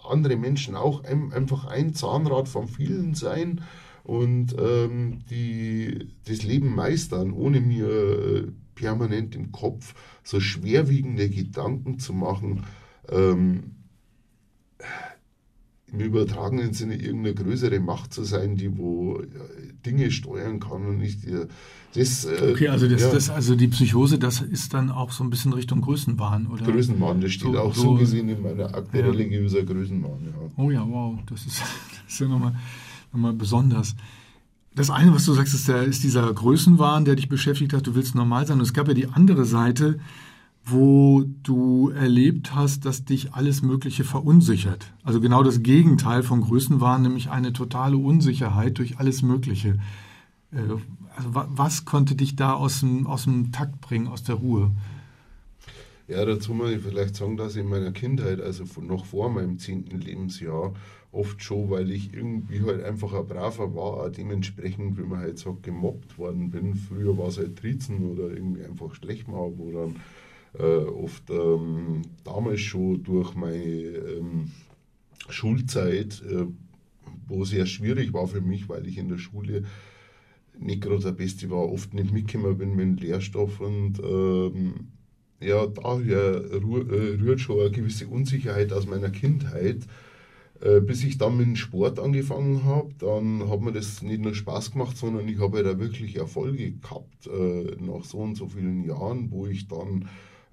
andere 0.09 0.35
Menschen 0.35 0.75
auch 0.75 1.03
ein, 1.03 1.31
einfach 1.33 1.65
ein 1.65 1.93
Zahnrad 1.93 2.47
von 2.47 2.67
vielen 2.67 3.13
sein 3.13 3.61
und 4.03 4.55
ähm, 4.59 5.19
die 5.29 6.07
das 6.25 6.43
Leben 6.43 6.73
meistern, 6.73 7.31
ohne 7.31 7.61
mir 7.61 7.87
äh, 7.87 8.47
permanent 8.75 9.35
im 9.35 9.51
Kopf 9.51 9.93
so 10.23 10.39
schwerwiegende 10.39 11.29
Gedanken 11.29 11.99
zu 11.99 12.13
machen. 12.13 12.63
Ähm, 13.09 13.75
im 15.91 16.00
übertragenen 16.00 16.74
Sinne 16.74 16.95
irgendeine 16.95 17.36
größere 17.36 17.79
Macht 17.79 18.13
zu 18.13 18.24
sein, 18.24 18.55
die 18.55 18.77
wo 18.77 19.21
Dinge 19.86 20.12
steuern 20.12 20.60
kann 20.60 20.86
und 20.86 20.98
nicht 21.00 21.19
das. 21.93 22.25
Äh, 22.25 22.51
okay, 22.51 22.69
also 22.69 22.88
das, 22.88 23.01
ja. 23.01 23.12
das, 23.12 23.29
also 23.29 23.55
die 23.55 23.67
Psychose, 23.67 24.17
das 24.17 24.41
ist 24.41 24.74
dann 24.74 24.89
auch 24.89 25.12
so 25.12 25.24
ein 25.24 25.29
bisschen 25.29 25.53
Richtung 25.53 25.81
Größenwahn, 25.81 26.48
oder? 26.48 26.65
Größenwahn, 26.65 27.21
das 27.21 27.31
steht 27.31 27.51
so, 27.51 27.60
auch 27.60 27.74
so, 27.74 27.81
so, 27.81 27.93
gesehen 27.95 28.29
in 28.29 28.41
meiner 28.41 28.74
Akte 28.74 29.00
ja. 29.00 29.05
religiöser 29.05 29.63
Größenwahn. 29.63 30.19
Ja. 30.25 30.63
Oh 30.63 30.71
ja, 30.71 30.86
wow, 30.88 31.19
das 31.29 31.45
ist, 31.45 31.62
das 32.05 32.13
ist 32.13 32.19
ja 32.19 32.27
nochmal 32.27 32.55
noch 33.12 33.19
mal 33.19 33.33
besonders. 33.33 33.95
Das 34.74 34.89
eine, 34.89 35.13
was 35.13 35.25
du 35.25 35.33
sagst, 35.33 35.53
ist, 35.53 35.67
der, 35.67 35.83
ist 35.83 36.03
dieser 36.03 36.31
Größenwahn, 36.33 37.03
der 37.03 37.15
dich 37.15 37.27
beschäftigt 37.27 37.74
hat, 37.74 37.86
du 37.88 37.95
willst 37.95 38.15
normal 38.15 38.48
sein. 38.48 38.57
Und 38.57 38.63
es 38.63 38.74
gab 38.74 38.88
ja 38.88 38.93
die 38.93 39.07
andere 39.07 39.43
Seite, 39.43 40.00
wo 40.63 41.00
du 41.43 41.89
erlebt 41.89 42.55
hast, 42.55 42.86
dass 42.86 43.05
dich 43.05 43.33
alles 43.33 43.62
Mögliche 43.62 44.03
verunsichert. 44.03 44.93
Also 45.03 45.21
genau 45.21 45.43
das 45.43 45.63
Gegenteil 45.63 46.24
von 46.24 46.41
Größenwahn, 46.41 47.01
nämlich 47.01 47.29
eine 47.29 47.53
totale 47.53 47.98
Unsicherheit 47.98 48.77
durch 48.77 49.00
alles 49.00 49.21
Mögliche. 49.21 49.79
Äh, 50.51 50.57
also 51.15 51.29
was 51.33 51.86
konnte 51.86 52.15
dich 52.15 52.36
da 52.36 52.53
aus 52.53 52.79
dem, 52.79 53.05
aus 53.07 53.24
dem 53.25 53.51
Takt 53.51 53.81
bringen, 53.81 54.07
aus 54.07 54.24
der 54.24 54.36
Ruhe? 54.36 54.71
Ja, 56.07 56.25
dazu 56.25 56.53
muss 56.53 56.71
ich 56.71 56.81
vielleicht 56.81 57.15
sagen, 57.15 57.38
dass 57.38 57.55
in 57.55 57.69
meiner 57.69 57.91
Kindheit, 57.91 58.41
also 58.41 58.65
noch 58.81 59.05
vor 59.05 59.29
meinem 59.29 59.60
zehnten 59.60 60.00
Lebensjahr, 60.00 60.74
oft 61.12 61.43
schon, 61.43 61.69
weil 61.69 61.91
ich 61.91 62.13
irgendwie 62.13 62.62
halt 62.62 62.83
einfach 62.83 63.13
ein 63.13 63.27
braver 63.27 63.75
war, 63.75 64.03
auch 64.03 64.10
dementsprechend, 64.10 64.98
wie 64.98 65.03
man 65.03 65.19
halt 65.19 65.39
sagt, 65.39 65.63
gemobbt 65.63 66.17
worden 66.17 66.51
bin. 66.51 66.75
Früher 66.75 67.17
war 67.17 67.27
es 67.27 67.38
halt 67.38 67.57
Trizen 67.57 68.10
oder 68.10 68.29
irgendwie 68.29 68.63
einfach 68.63 68.98
wo 69.57 69.71
dann 69.71 69.95
äh, 70.58 70.63
oft 70.63 71.29
ähm, 71.29 72.01
damals 72.24 72.62
schon 72.62 73.03
durch 73.03 73.36
meine 73.36 73.55
ähm, 73.55 74.51
Schulzeit, 75.29 76.22
äh, 76.29 76.46
wo 77.27 77.46
sehr 77.46 77.65
schwierig 77.65 78.13
war 78.13 78.27
für 78.27 78.41
mich, 78.41 78.67
weil 78.70 78.88
ich 78.88 78.98
in 78.98 79.10
der 79.10 79.17
Schule 79.17 79.63
nicht 80.60 80.81
gerade 80.81 81.00
der 81.01 81.12
Beste 81.12 81.50
war, 81.50 81.72
oft 81.72 81.93
nicht 81.93 82.12
mitgekommen 82.12 82.58
bin 82.58 82.75
mit 82.75 82.86
dem 82.86 82.96
Lehrstoff 82.98 83.60
und 83.60 84.00
ähm, 84.00 84.74
ja, 85.39 85.65
daher 85.65 86.43
äh, 86.51 86.55
rührt 86.58 87.39
schon 87.39 87.60
eine 87.60 87.72
gewisse 87.72 88.08
Unsicherheit 88.08 88.72
aus 88.74 88.86
meiner 88.86 89.10
Kindheit. 89.10 89.88
Äh, 90.62 90.79
bis 90.79 91.03
ich 91.03 91.17
dann 91.17 91.38
mit 91.38 91.48
dem 91.48 91.55
Sport 91.55 92.00
angefangen 92.00 92.63
habe, 92.63 92.93
dann 93.00 93.50
hat 93.50 93.62
mir 93.62 93.72
das 93.72 94.03
nicht 94.03 94.22
nur 94.22 94.36
Spaß 94.36 94.74
gemacht, 94.74 94.96
sondern 94.96 95.27
ich 95.27 95.39
habe 95.39 95.63
da 95.63 95.79
wirklich 95.79 96.17
Erfolge 96.17 96.74
gehabt 96.74 97.25
äh, 97.25 97.75
nach 97.84 98.05
so 98.05 98.20
und 98.20 98.36
so 98.36 98.48
vielen 98.48 98.84
Jahren, 98.84 99.31
wo 99.31 99.48
ich 99.48 99.67
dann 99.67 100.08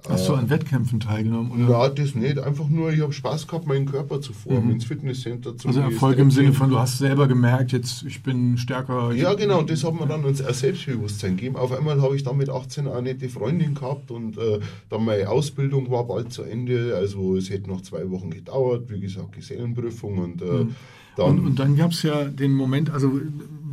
Hast 0.07 0.29
du 0.29 0.35
an 0.35 0.49
Wettkämpfen 0.49 1.01
teilgenommen? 1.01 1.51
Oder? 1.51 1.71
Ja, 1.71 1.89
das 1.89 2.15
nicht. 2.15 2.39
Einfach 2.39 2.69
nur, 2.69 2.93
ich 2.93 3.01
habe 3.01 3.13
Spaß 3.13 3.49
gehabt, 3.49 3.67
meinen 3.67 3.87
Körper 3.87 4.21
zu 4.21 4.33
formen, 4.33 4.67
mhm. 4.67 4.73
ins 4.75 4.85
Fitnesscenter 4.85 5.57
zu 5.57 5.69
Also 5.69 5.81
Erfolg 5.81 6.19
im 6.19 6.31
Sinne 6.31 6.53
von, 6.53 6.71
du 6.71 6.79
hast 6.79 6.99
selber 6.99 7.27
gemerkt, 7.27 7.73
jetzt 7.73 8.05
ich 8.05 8.23
bin 8.23 8.57
stärker. 8.59 9.13
Ja, 9.13 9.35
genau, 9.35 9.63
das 9.63 9.83
hat 9.83 9.95
mir 9.95 10.07
dann 10.07 10.25
ein 10.25 10.35
Selbstbewusstsein 10.35 11.37
gegeben. 11.37 11.57
Auf 11.57 11.73
einmal 11.73 12.01
habe 12.01 12.15
ich 12.15 12.23
dann 12.23 12.37
mit 12.37 12.49
18 12.49 12.87
eine 12.87 13.03
nette 13.03 13.29
Freundin 13.29 13.75
gehabt 13.75 14.13
und 14.13 14.39
äh, 14.39 14.61
dann 14.89 15.05
meine 15.05 15.29
Ausbildung 15.29 15.91
war 15.91 16.07
bald 16.07 16.33
zu 16.33 16.45
Ende. 16.45 16.95
Also 16.97 17.37
es 17.37 17.51
hätte 17.51 17.69
noch 17.69 17.81
zwei 17.81 18.09
Wochen 18.11 18.31
gedauert, 18.31 18.91
wie 18.91 19.01
gesagt, 19.01 19.33
Gesellenprüfung 19.33 20.19
und 20.19 20.43
äh, 20.43 20.45
mhm. 20.45 20.77
dann. 21.17 21.39
Und, 21.39 21.47
und 21.47 21.59
dann 21.59 21.77
gab 21.77 21.91
es 21.91 22.05
ja 22.05 22.25
den 22.25 22.53
Moment, 22.53 22.91
also 22.91 23.11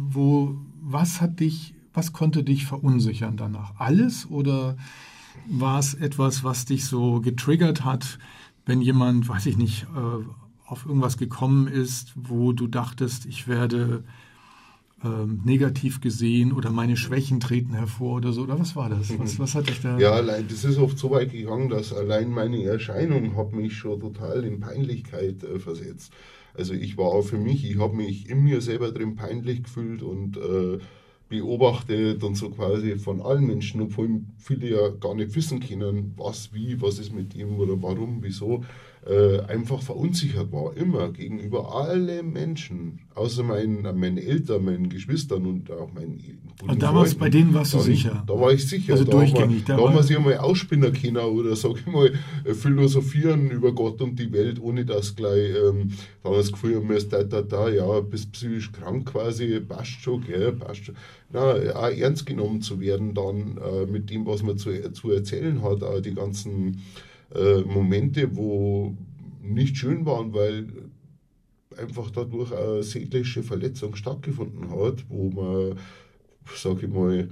wo, 0.09 0.55
was 0.81 1.21
hat 1.21 1.39
dich, 1.39 1.75
was 1.93 2.13
konnte 2.13 2.43
dich 2.43 2.65
verunsichern 2.65 3.37
danach? 3.37 3.73
Alles 3.77 4.27
oder 4.29 4.75
war 5.47 5.79
es 5.79 5.93
etwas, 5.93 6.43
was 6.43 6.65
dich 6.65 6.85
so 6.85 7.21
getriggert 7.21 7.83
hat, 7.83 8.19
wenn 8.65 8.81
jemand, 8.81 9.27
weiß 9.29 9.45
ich 9.45 9.57
nicht, 9.57 9.83
äh, 9.95 10.25
auf 10.65 10.85
irgendwas 10.85 11.17
gekommen 11.17 11.67
ist, 11.67 12.13
wo 12.15 12.51
du 12.51 12.67
dachtest, 12.67 13.25
ich 13.25 13.47
werde 13.47 14.03
ähm, 15.03 15.41
negativ 15.43 16.01
gesehen 16.01 16.51
oder 16.51 16.71
meine 16.71 16.97
Schwächen 16.97 17.39
treten 17.39 17.73
hervor 17.73 18.17
oder 18.17 18.33
so? 18.33 18.43
Oder 18.43 18.59
was 18.59 18.75
war 18.75 18.89
das? 18.89 19.17
Was, 19.19 19.37
was 19.39 19.53
hat 19.53 19.69
dich 19.69 19.81
da? 19.81 19.99
Ja, 19.99 20.21
das 20.21 20.63
ist 20.63 20.77
oft 20.77 20.97
so 20.97 21.11
weit 21.11 21.31
gegangen, 21.31 21.69
dass 21.69 21.93
allein 21.93 22.31
meine 22.31 22.63
Erscheinung 22.63 23.35
hat 23.35 23.53
mich 23.53 23.77
schon 23.77 23.99
total 23.99 24.43
in 24.43 24.59
Peinlichkeit 24.59 25.43
äh, 25.43 25.59
versetzt. 25.59 26.13
Also 26.53 26.73
ich 26.73 26.97
war 26.97 27.07
auch 27.07 27.23
für 27.23 27.37
mich, 27.37 27.69
ich 27.69 27.77
habe 27.77 27.95
mich 27.95 28.29
in 28.29 28.43
mir 28.43 28.61
selber 28.61 28.91
drin 28.91 29.15
peinlich 29.15 29.63
gefühlt 29.63 30.01
und 30.01 30.37
äh, 30.37 30.79
beobachtet 31.29 32.23
und 32.23 32.35
so 32.35 32.49
quasi 32.49 32.97
von 32.97 33.21
allen 33.21 33.45
Menschen, 33.45 33.81
obwohl 33.81 34.21
viele 34.37 34.69
ja 34.69 34.89
gar 34.89 35.15
nicht 35.15 35.35
wissen 35.35 35.59
können, 35.59 36.13
was, 36.17 36.53
wie, 36.53 36.79
was 36.81 36.99
ist 36.99 37.13
mit 37.13 37.35
ihm 37.35 37.59
oder 37.59 37.81
warum, 37.81 38.19
wieso 38.21 38.63
äh, 39.07 39.39
einfach 39.41 39.83
verunsichert 39.83 40.51
war, 40.51 40.75
immer 40.75 41.11
gegenüber 41.11 41.75
allen 41.75 42.33
Menschen, 42.33 43.01
außer 43.13 43.43
meinen, 43.43 43.83
meinen 43.99 44.17
Eltern, 44.17 44.65
meinen 44.65 44.89
Geschwistern 44.89 45.45
und 45.45 45.69
auch 45.69 45.93
meinen 45.93 46.19
Und 46.67 46.81
damals 46.81 47.09
Freunden. 47.09 47.19
bei 47.19 47.29
denen 47.29 47.53
warst 47.53 47.73
du 47.73 47.77
da, 47.77 47.83
sicher? 47.83 48.23
Da 48.25 48.33
war 48.33 48.51
ich 48.51 48.67
sicher. 48.67 48.93
Also 48.93 49.03
da 49.03 49.11
durchgängig. 49.11 49.65
da, 49.65 49.77
da 49.77 49.91
man 49.91 50.01
sich 50.01 50.17
einmal 50.17 50.37
ausspinnen 50.37 50.91
können 50.91 51.17
oder, 51.17 51.55
sag 51.55 51.75
ich 51.77 51.85
mal, 51.85 52.13
philosophieren 52.55 53.51
über 53.51 53.73
Gott 53.73 54.01
und 54.01 54.17
die 54.17 54.31
Welt, 54.31 54.59
ohne 54.59 54.85
dass 54.85 55.15
gleich 55.15 55.51
ähm, 55.55 55.91
dann 56.23 56.33
das 56.33 56.51
Gefühl 56.51 56.77
haben, 56.77 56.89
da, 57.09 57.23
da, 57.23 57.41
da, 57.43 57.69
ja, 57.69 57.99
bist 57.99 58.31
psychisch 58.31 58.71
krank 58.71 59.11
quasi, 59.11 59.59
passt 59.59 60.01
schon, 60.01 60.23
gell, 60.25 60.53
passt 60.53 60.85
schon. 60.85 60.95
Na, 61.31 61.53
auch 61.75 61.89
ernst 61.89 62.25
genommen 62.25 62.61
zu 62.61 62.79
werden 62.79 63.13
dann 63.13 63.57
äh, 63.57 63.85
mit 63.85 64.09
dem, 64.09 64.25
was 64.25 64.41
man 64.41 64.57
zu, 64.57 64.71
zu 64.93 65.11
erzählen 65.11 65.61
hat, 65.61 65.83
auch 65.83 66.01
die 66.01 66.15
ganzen 66.15 66.81
äh, 67.33 67.61
Momente, 67.61 68.35
wo 68.35 68.95
nicht 69.41 69.77
schön 69.77 70.05
waren, 70.05 70.33
weil 70.33 70.67
einfach 71.77 72.09
dadurch 72.11 72.51
eine 72.53 72.83
seelische 72.83 73.43
Verletzung 73.43 73.95
stattgefunden 73.95 74.69
hat, 74.71 75.05
wo 75.09 75.29
man, 75.29 75.77
sage 76.55 76.85
ich 76.85 76.93
mal, 76.93 77.29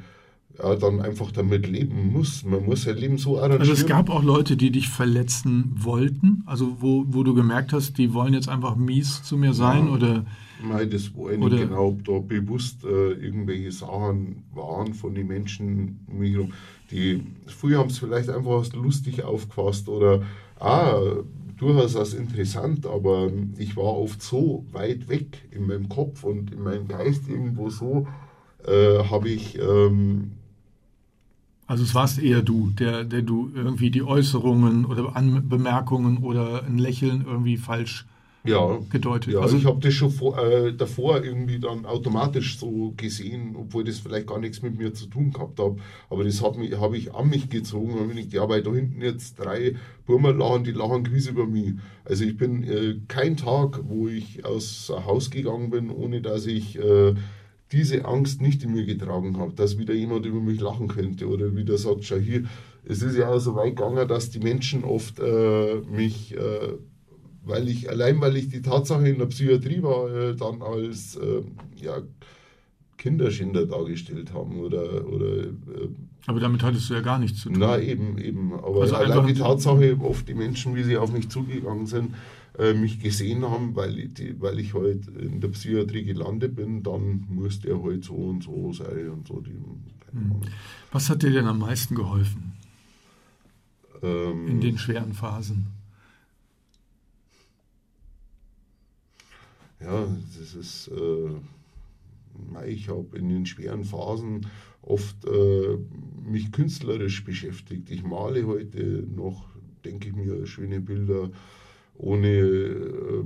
ja, 0.57 0.75
dann 0.75 1.01
einfach 1.01 1.31
damit 1.31 1.67
leben 1.67 2.11
muss. 2.11 2.43
Man 2.43 2.65
muss 2.65 2.83
sein 2.83 2.97
Leben 2.97 3.17
so 3.17 3.37
arrangieren. 3.37 3.61
Also 3.61 3.73
es 3.73 3.87
gab 3.87 4.09
auch 4.09 4.23
Leute, 4.23 4.55
die 4.55 4.71
dich 4.71 4.87
verletzen 4.87 5.71
wollten, 5.75 6.43
also 6.45 6.77
wo, 6.79 7.05
wo 7.07 7.23
du 7.23 7.33
gemerkt 7.33 7.73
hast, 7.73 7.97
die 7.97 8.13
wollen 8.13 8.33
jetzt 8.33 8.49
einfach 8.49 8.75
mies 8.75 9.23
zu 9.23 9.37
mir 9.37 9.53
sein 9.53 9.87
ja, 9.87 9.93
oder... 9.93 10.25
Nein, 10.65 10.89
das 10.89 11.13
war 11.15 11.31
nicht 11.31 11.57
genau, 11.57 11.87
ob 11.87 12.05
da 12.05 12.19
bewusst 12.19 12.85
äh, 12.85 13.13
irgendwelche 13.13 13.71
Sachen 13.71 14.43
waren 14.53 14.93
von 14.93 15.13
den 15.13 15.27
Menschen 15.27 15.99
um 16.07 16.19
mich 16.19 16.33
herum. 16.33 16.53
Die, 16.93 17.23
früher 17.47 17.79
haben 17.79 17.89
es 17.89 17.97
vielleicht 17.97 18.29
einfach 18.29 18.71
lustig 18.73 19.23
aufgefasst 19.23 19.89
oder 19.89 20.21
ah, 20.59 20.93
durchaus 21.57 21.95
als 21.95 22.13
interessant, 22.13 22.85
aber 22.85 23.31
ich 23.57 23.75
war 23.75 23.97
oft 23.97 24.21
so 24.21 24.65
weit 24.71 25.09
weg 25.09 25.47
in 25.51 25.65
meinem 25.65 25.89
Kopf 25.89 26.23
und 26.23 26.51
in 26.51 26.61
meinem 26.61 26.87
Geist 26.87 27.27
irgendwo 27.27 27.69
so, 27.69 28.07
äh, 28.65 29.03
habe 29.09 29.29
ich... 29.29 29.57
Ähm, 29.57 30.33
also 31.65 31.83
es 31.83 31.95
warst 31.95 32.19
eher 32.21 32.43
du, 32.43 32.69
der, 32.69 33.03
der 33.03 33.23
du 33.23 33.49
irgendwie 33.55 33.89
die 33.89 34.03
Äußerungen 34.03 34.85
oder 34.85 35.11
Bemerkungen 35.41 36.17
oder 36.17 36.63
ein 36.63 36.77
Lächeln 36.77 37.25
irgendwie 37.25 37.57
falsch 37.57 38.05
ja, 38.45 38.79
gedeutet. 38.89 39.33
Ja, 39.33 39.39
also 39.39 39.55
ich 39.55 39.65
habe 39.65 39.79
das 39.79 39.93
schon 39.93 40.11
vor, 40.11 40.37
äh, 40.37 40.73
davor 40.73 41.23
irgendwie 41.23 41.59
dann 41.59 41.85
automatisch 41.85 42.57
so 42.57 42.93
gesehen, 42.97 43.55
obwohl 43.57 43.85
das 43.85 43.99
vielleicht 43.99 44.27
gar 44.27 44.39
nichts 44.39 44.61
mit 44.61 44.77
mir 44.77 44.93
zu 44.93 45.07
tun 45.07 45.31
gehabt 45.31 45.59
hat. 45.59 45.73
Aber 46.09 46.23
das 46.23 46.41
habe 46.41 46.61
hab 46.79 46.93
ich 46.93 47.13
an 47.13 47.29
mich 47.29 47.49
gezogen 47.49 47.93
und 47.93 48.17
ich, 48.17 48.33
ja, 48.33 48.47
weil 48.49 48.61
da 48.61 48.71
hinten 48.71 49.01
jetzt 49.01 49.39
drei 49.39 49.75
Burmer 50.05 50.33
lachen, 50.33 50.65
die 50.65 50.71
lachen 50.71 51.05
gewiss 51.05 51.27
über 51.27 51.47
mich. 51.47 51.75
Also 52.03 52.25
ich 52.25 52.35
bin 52.35 52.63
äh, 52.63 52.95
kein 53.07 53.37
Tag, 53.37 53.79
wo 53.87 54.09
ich 54.09 54.45
aus 54.45 54.91
Haus 55.05 55.29
gegangen 55.29 55.69
bin, 55.69 55.89
ohne 55.89 56.21
dass 56.21 56.45
ich 56.45 56.77
äh, 56.77 57.13
diese 57.71 58.05
Angst 58.05 58.41
nicht 58.41 58.63
in 58.63 58.73
mir 58.73 58.85
getragen 58.85 59.37
habe, 59.37 59.53
dass 59.53 59.77
wieder 59.77 59.93
jemand 59.93 60.25
über 60.25 60.41
mich 60.41 60.59
lachen 60.59 60.89
könnte 60.89 61.27
oder 61.27 61.55
wieder 61.55 61.77
sagt, 61.77 62.03
schau 62.03 62.17
hier, 62.17 62.43
es 62.85 63.01
ist 63.01 63.17
ja 63.17 63.39
so 63.39 63.55
weit 63.55 63.77
gegangen, 63.77 64.07
dass 64.07 64.29
die 64.29 64.39
Menschen 64.39 64.83
oft 64.83 65.19
äh, 65.19 65.75
mich 65.89 66.35
äh, 66.35 66.73
weil 67.45 67.67
ich, 67.67 67.89
allein 67.89 68.21
weil 68.21 68.37
ich 68.37 68.49
die 68.49 68.61
Tatsache 68.61 69.07
in 69.07 69.19
der 69.19 69.25
Psychiatrie 69.27 69.83
war, 69.83 70.09
äh, 70.13 70.35
dann 70.35 70.61
als 70.61 71.15
äh, 71.15 71.41
ja, 71.75 72.01
Kinderschänder 72.97 73.65
dargestellt 73.65 74.33
haben 74.33 74.59
oder, 74.59 75.07
oder 75.07 75.43
äh, 75.43 75.89
aber 76.25 76.39
damit 76.39 76.63
hattest 76.63 76.89
du 76.89 76.93
ja 76.93 77.01
gar 77.01 77.19
nichts 77.19 77.41
zu 77.41 77.49
tun. 77.49 77.59
Na 77.59 77.77
eben, 77.77 78.17
eben. 78.17 78.53
Aber 78.53 78.81
also 78.81 78.95
allein 78.95 79.27
die 79.27 79.33
Tatsache, 79.33 79.97
oft 79.99 80.27
die 80.27 80.33
Menschen, 80.33 80.75
wie 80.75 80.83
sie 80.83 80.95
auf 80.95 81.11
mich 81.11 81.29
zugegangen 81.29 81.85
sind, 81.85 82.15
äh, 82.57 82.73
mich 82.73 82.99
gesehen 82.99 83.43
haben, 83.43 83.75
weil 83.75 83.99
ich, 83.99 84.13
die, 84.13 84.39
weil 84.39 84.59
ich 84.59 84.73
halt 84.73 85.07
in 85.07 85.41
der 85.41 85.49
Psychiatrie 85.49 86.05
gelandet 86.05 86.55
bin, 86.55 86.81
dann 86.81 87.25
musste 87.27 87.69
er 87.69 87.83
halt 87.83 88.05
so 88.05 88.13
und 88.13 88.43
so 88.43 88.71
sein 88.71 89.09
und 89.09 89.27
so. 89.27 89.41
Die, 89.41 89.51
hm. 89.51 90.41
Was 90.91 91.09
hat 91.09 91.23
dir 91.23 91.31
denn 91.31 91.47
am 91.47 91.59
meisten 91.59 91.95
geholfen? 91.95 92.53
Ähm, 94.01 94.47
in 94.47 94.61
den 94.61 94.77
schweren 94.77 95.13
Phasen? 95.13 95.67
Ja, 99.83 100.07
das 100.37 100.55
ist, 100.55 100.89
äh, 100.89 102.65
ich 102.65 102.87
habe 102.89 103.17
in 103.17 103.29
den 103.29 103.45
schweren 103.45 103.83
Phasen 103.83 104.47
oft 104.81 105.25
äh, 105.25 105.77
mich 106.25 106.51
künstlerisch 106.51 107.23
beschäftigt. 107.25 107.91
Ich 107.91 108.03
male 108.03 108.47
heute 108.47 109.05
noch, 109.13 109.45
denke 109.83 110.09
ich 110.09 110.15
mir, 110.15 110.45
schöne 110.45 110.79
Bilder, 110.79 111.31
ohne 111.95 112.27
äh, 112.27 113.23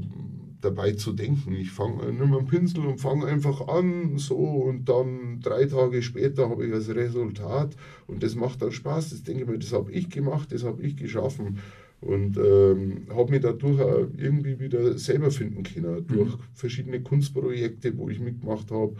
dabei 0.62 0.94
zu 0.94 1.14
denken. 1.14 1.54
Ich 1.54 1.72
fange 1.72 2.12
nehme 2.12 2.40
einen 2.40 2.48
Pinsel 2.48 2.86
und 2.86 3.00
fange 3.00 3.28
einfach 3.28 3.68
an, 3.68 4.18
so 4.18 4.38
und 4.38 4.90
dann 4.90 5.40
drei 5.42 5.66
Tage 5.66 6.02
später 6.02 6.50
habe 6.50 6.66
ich 6.66 6.72
das 6.72 6.90
Resultat 6.90 7.76
und 8.08 8.24
das 8.24 8.36
macht 8.36 8.64
dann 8.64 8.72
Spaß. 8.72 9.12
Das 9.12 9.22
denke 9.22 9.44
ich 9.44 9.48
mir, 9.48 9.60
das 9.60 9.74
habe 9.74 9.92
ich 9.92 10.10
gemacht, 10.10 10.52
das 10.52 10.64
habe 10.64 10.82
ich 10.82 10.96
geschaffen 10.96 11.60
und 12.02 12.38
ähm, 12.38 13.08
habe 13.10 13.32
mich 13.32 13.42
dadurch 13.42 13.82
auch 13.82 14.08
irgendwie 14.18 14.60
wieder 14.60 14.98
selber 14.98 15.32
finden 15.32 15.64
können, 15.64 16.06
durch 16.08 16.30
mhm. 16.30 16.40
verschiedene 16.54 17.02
Kunstprojekte, 17.02 17.98
wo 17.98 18.10
ich 18.10 18.20
mitgemacht 18.20 18.70
habe. 18.72 18.96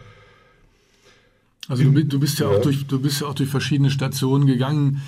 Also 1.68 1.84
du, 1.84 2.04
du, 2.04 2.18
bist 2.18 2.38
ja, 2.38 2.50
ja, 2.50 2.56
Auch 2.56 2.62
durch, 2.62 2.86
du 2.86 3.00
bist 3.00 3.20
ja 3.20 3.28
auch 3.28 3.34
durch 3.34 3.50
verschiedene 3.50 3.90
Stationen 3.90 4.46
gegangen. 4.46 5.02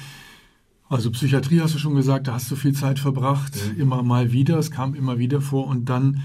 Also 0.89 1.11
Psychiatrie 1.11 1.61
hast 1.61 1.75
du 1.75 1.79
schon 1.79 1.95
gesagt, 1.95 2.29
da 2.29 2.35
hast 2.35 2.51
du 2.51 2.57
viel 2.57 2.75
Zeit 2.75 2.99
verbracht, 2.99 3.55
mhm. 3.75 3.81
immer 3.81 4.03
mal 4.03 4.33
wieder, 4.33 4.59
es 4.59 4.71
kam 4.71 4.95
immer 4.95 5.19
wieder 5.19 5.41
vor 5.41 5.67
und 5.67 5.89
dann 5.89 6.23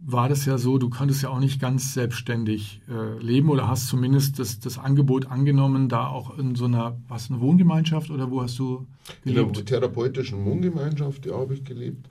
war 0.00 0.28
das 0.28 0.46
ja 0.46 0.58
so, 0.58 0.78
du 0.78 0.90
konntest 0.90 1.22
ja 1.22 1.30
auch 1.30 1.40
nicht 1.40 1.60
ganz 1.60 1.94
selbstständig 1.94 2.80
äh, 2.88 3.18
leben 3.22 3.50
oder 3.50 3.68
hast 3.68 3.88
zumindest 3.88 4.38
das, 4.38 4.60
das 4.60 4.78
Angebot 4.78 5.26
angenommen, 5.26 5.88
da 5.88 6.06
auch 6.08 6.38
in 6.38 6.54
so 6.54 6.66
einer, 6.66 7.00
was 7.08 7.30
eine 7.30 7.40
Wohngemeinschaft 7.40 8.10
oder 8.10 8.30
wo 8.30 8.42
hast 8.42 8.58
du 8.58 8.86
gelebt? 9.24 9.48
In 9.48 9.52
der 9.54 9.64
therapeutischen 9.64 10.44
Wohngemeinschaft, 10.44 11.26
ja, 11.26 11.36
habe 11.36 11.54
ich 11.54 11.64
gelebt 11.64 12.08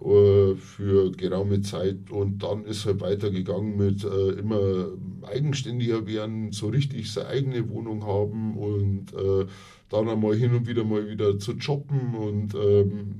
äh, 0.00 0.54
für 0.54 1.12
geraume 1.12 1.60
Zeit 1.60 2.10
und 2.10 2.42
dann 2.42 2.64
ist 2.64 2.86
halt 2.86 3.00
weitergegangen 3.00 3.76
mit 3.76 4.04
äh, 4.04 4.30
immer 4.30 4.88
eigenständiger 5.22 6.06
werden, 6.06 6.52
so 6.52 6.68
richtig 6.68 7.12
seine 7.12 7.28
eigene 7.28 7.68
Wohnung 7.68 8.06
haben 8.06 8.56
und 8.56 9.12
äh, 9.12 9.46
dann 9.90 10.08
einmal 10.08 10.34
hin 10.34 10.54
und 10.54 10.66
wieder 10.66 10.84
mal 10.84 11.08
wieder 11.08 11.38
zu 11.38 11.52
jobben 11.52 12.14
und 12.14 12.54
ähm, 12.54 13.16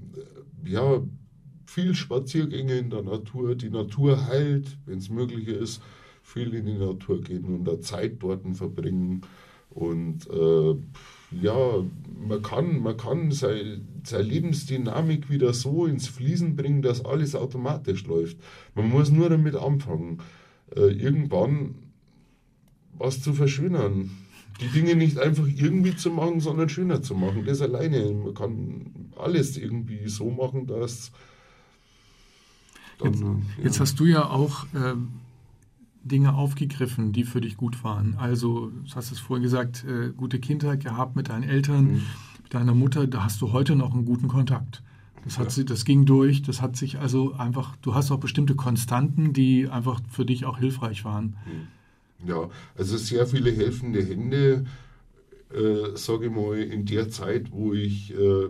ja, 0.64 1.02
viel 1.68 1.94
Spaziergänge 1.94 2.78
in 2.78 2.88
der 2.88 3.02
Natur, 3.02 3.54
die 3.54 3.68
Natur 3.68 4.26
heilt, 4.26 4.78
wenn 4.86 4.98
es 4.98 5.10
möglich 5.10 5.48
ist, 5.48 5.82
viel 6.22 6.54
in 6.54 6.64
die 6.64 6.78
Natur 6.78 7.20
gehen 7.20 7.44
und 7.44 7.64
da 7.64 7.78
Zeit 7.78 8.22
dort 8.22 8.40
verbringen. 8.56 9.20
Und 9.68 10.26
äh, 10.30 10.74
ja, 11.42 11.84
man 12.26 12.42
kann, 12.42 12.80
man 12.80 12.96
kann 12.96 13.32
seine, 13.32 13.82
seine 14.02 14.22
Lebensdynamik 14.22 15.28
wieder 15.28 15.52
so 15.52 15.84
ins 15.84 16.08
Fließen 16.08 16.56
bringen, 16.56 16.80
dass 16.80 17.04
alles 17.04 17.34
automatisch 17.34 18.06
läuft. 18.06 18.38
Man 18.74 18.88
muss 18.88 19.10
nur 19.10 19.28
damit 19.28 19.54
anfangen, 19.54 20.22
äh, 20.74 20.90
irgendwann 20.90 21.74
was 22.94 23.20
zu 23.20 23.34
verschönern. 23.34 24.10
die 24.62 24.68
Dinge 24.68 24.96
nicht 24.96 25.18
einfach 25.18 25.46
irgendwie 25.46 25.94
zu 25.94 26.10
machen, 26.10 26.40
sondern 26.40 26.70
schöner 26.70 27.02
zu 27.02 27.14
machen. 27.14 27.44
Das 27.44 27.60
alleine. 27.60 28.10
Man 28.12 28.32
kann 28.32 29.10
alles 29.16 29.58
irgendwie 29.58 30.08
so 30.08 30.30
machen, 30.30 30.66
dass. 30.66 31.12
Dann, 32.98 33.12
jetzt, 33.12 33.22
ja. 33.22 33.64
jetzt, 33.64 33.80
hast 33.80 34.00
du 34.00 34.04
ja 34.04 34.28
auch 34.28 34.64
äh, 34.74 34.94
Dinge 36.02 36.34
aufgegriffen, 36.34 37.12
die 37.12 37.24
für 37.24 37.40
dich 37.40 37.56
gut 37.56 37.84
waren. 37.84 38.16
Also, 38.18 38.70
du 38.70 38.94
hast 38.94 39.12
es 39.12 39.18
vorhin 39.18 39.42
gesagt, 39.42 39.84
äh, 39.84 40.10
gute 40.16 40.38
Kindheit 40.38 40.82
gehabt 40.82 41.16
mit 41.16 41.28
deinen 41.28 41.44
Eltern, 41.44 41.84
mhm. 41.84 42.02
mit 42.42 42.54
deiner 42.54 42.74
Mutter, 42.74 43.06
da 43.06 43.24
hast 43.24 43.40
du 43.40 43.52
heute 43.52 43.76
noch 43.76 43.94
einen 43.94 44.04
guten 44.04 44.28
Kontakt. 44.28 44.82
Das, 45.24 45.38
hat 45.38 45.56
ja. 45.56 45.64
das 45.64 45.84
ging 45.84 46.06
durch, 46.06 46.42
das 46.42 46.62
hat 46.62 46.76
sich 46.76 46.98
also 46.98 47.34
einfach, 47.34 47.76
du 47.82 47.94
hast 47.94 48.10
auch 48.10 48.18
bestimmte 48.18 48.54
Konstanten, 48.54 49.32
die 49.32 49.68
einfach 49.68 50.00
für 50.10 50.24
dich 50.24 50.44
auch 50.44 50.58
hilfreich 50.58 51.04
waren. 51.04 51.36
Ja, 52.26 52.48
also 52.76 52.96
sehr 52.96 53.26
viele 53.26 53.50
helfende 53.50 54.02
Hände, 54.02 54.64
äh, 55.52 55.96
sage 55.96 56.26
ich 56.26 56.32
mal, 56.32 56.58
in 56.58 56.86
der 56.86 57.10
Zeit, 57.10 57.52
wo 57.52 57.74
ich 57.74 58.12
äh, 58.14 58.48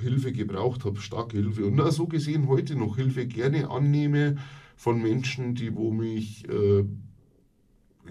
Hilfe 0.00 0.32
gebraucht 0.32 0.84
habe, 0.84 1.00
starke 1.00 1.36
Hilfe. 1.36 1.66
Und 1.66 1.80
so 1.92 2.06
gesehen 2.06 2.48
heute 2.48 2.76
noch 2.76 2.96
Hilfe 2.96 3.26
gerne 3.26 3.70
annehme 3.70 4.36
von 4.76 5.00
Menschen, 5.00 5.54
die 5.54 5.74
wo 5.74 5.90
mich 5.90 6.48
äh, 6.48 6.84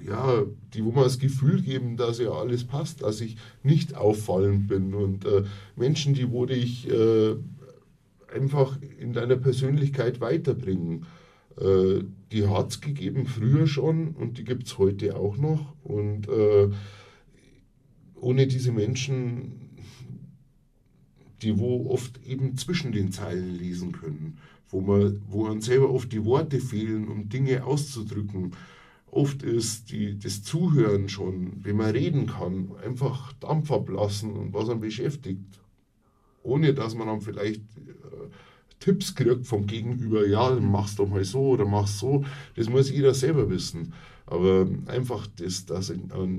ja, 0.08 0.43
die 0.74 0.84
wo 0.86 0.91
mir 0.91 1.03
das 1.03 1.19
Gefühl 1.19 1.62
geben, 1.62 1.98
dass 1.98 2.19
ja 2.19 2.31
alles 2.31 2.63
passt, 2.63 3.01
dass 3.01 3.22
ich 3.22 3.38
nicht 3.63 3.96
auffallend 3.96 4.67
bin 4.67 4.93
und 4.93 5.25
äh, 5.25 5.43
Menschen, 5.75 6.13
die 6.13 6.31
wo 6.31 6.46
ich 6.46 6.89
äh, 6.89 7.36
einfach 8.34 8.77
in 8.98 9.13
deiner 9.13 9.36
Persönlichkeit 9.36 10.22
weiterbringen. 10.22 11.05
Äh, 11.60 12.03
die 12.31 12.48
hat 12.48 12.72
es 12.72 12.81
gegeben 12.81 13.25
früher 13.25 13.67
schon 13.67 14.10
und 14.10 14.38
die 14.38 14.43
gibt 14.43 14.67
es 14.67 14.77
heute 14.77 15.17
auch 15.17 15.38
noch. 15.38 15.74
Und 15.84 16.27
äh, 16.27 16.69
ohne 18.15 18.48
diese 18.48 18.72
Menschen, 18.72 19.68
die 21.43 21.58
wo 21.58 21.89
oft 21.89 22.19
eben 22.25 22.58
zwischen 22.58 22.91
den 22.91 23.12
Zeilen 23.12 23.55
lesen 23.58 23.91
können, 23.91 24.38
wo 24.69 24.81
man, 24.81 25.22
wo 25.27 25.48
man 25.48 25.62
selber 25.62 25.89
oft 25.91 26.12
die 26.12 26.25
Worte 26.25 26.60
fehlen, 26.60 27.08
um 27.08 27.29
Dinge 27.29 27.63
auszudrücken. 27.65 28.51
Oft 29.12 29.41
ist 29.41 29.91
die, 29.91 30.19
das 30.19 30.43
Zuhören 30.43 31.10
schon, 31.10 31.63
wenn 31.63 31.77
man 31.77 31.91
reden 31.91 32.27
kann, 32.27 32.72
einfach 32.86 33.34
Dampf 33.34 33.72
ablassen 33.72 34.34
und 34.34 34.53
was 34.53 34.69
einen 34.69 34.81
beschäftigt 34.81 35.60
ohne 36.43 36.74
dass 36.74 36.96
man 36.96 37.08
dann 37.08 37.22
vielleicht 37.22 37.62
äh, 37.77 38.29
Tipps 38.79 39.13
kriegt 39.13 39.46
vom 39.46 39.67
Gegenüber, 39.67 40.25
ja, 40.25 40.58
mach's 40.60 40.96
doch 40.96 41.08
mal 41.08 41.24
so 41.24 41.50
oder 41.50 41.65
mach's 41.65 42.00
so. 42.00 42.24
Das 42.55 42.69
muss 42.69 42.89
jeder 42.89 43.13
selber 43.13 43.50
wissen. 43.50 43.93
Aber 44.29 44.67
einfach 44.86 45.25
das, 45.38 45.65
dass 45.65 45.89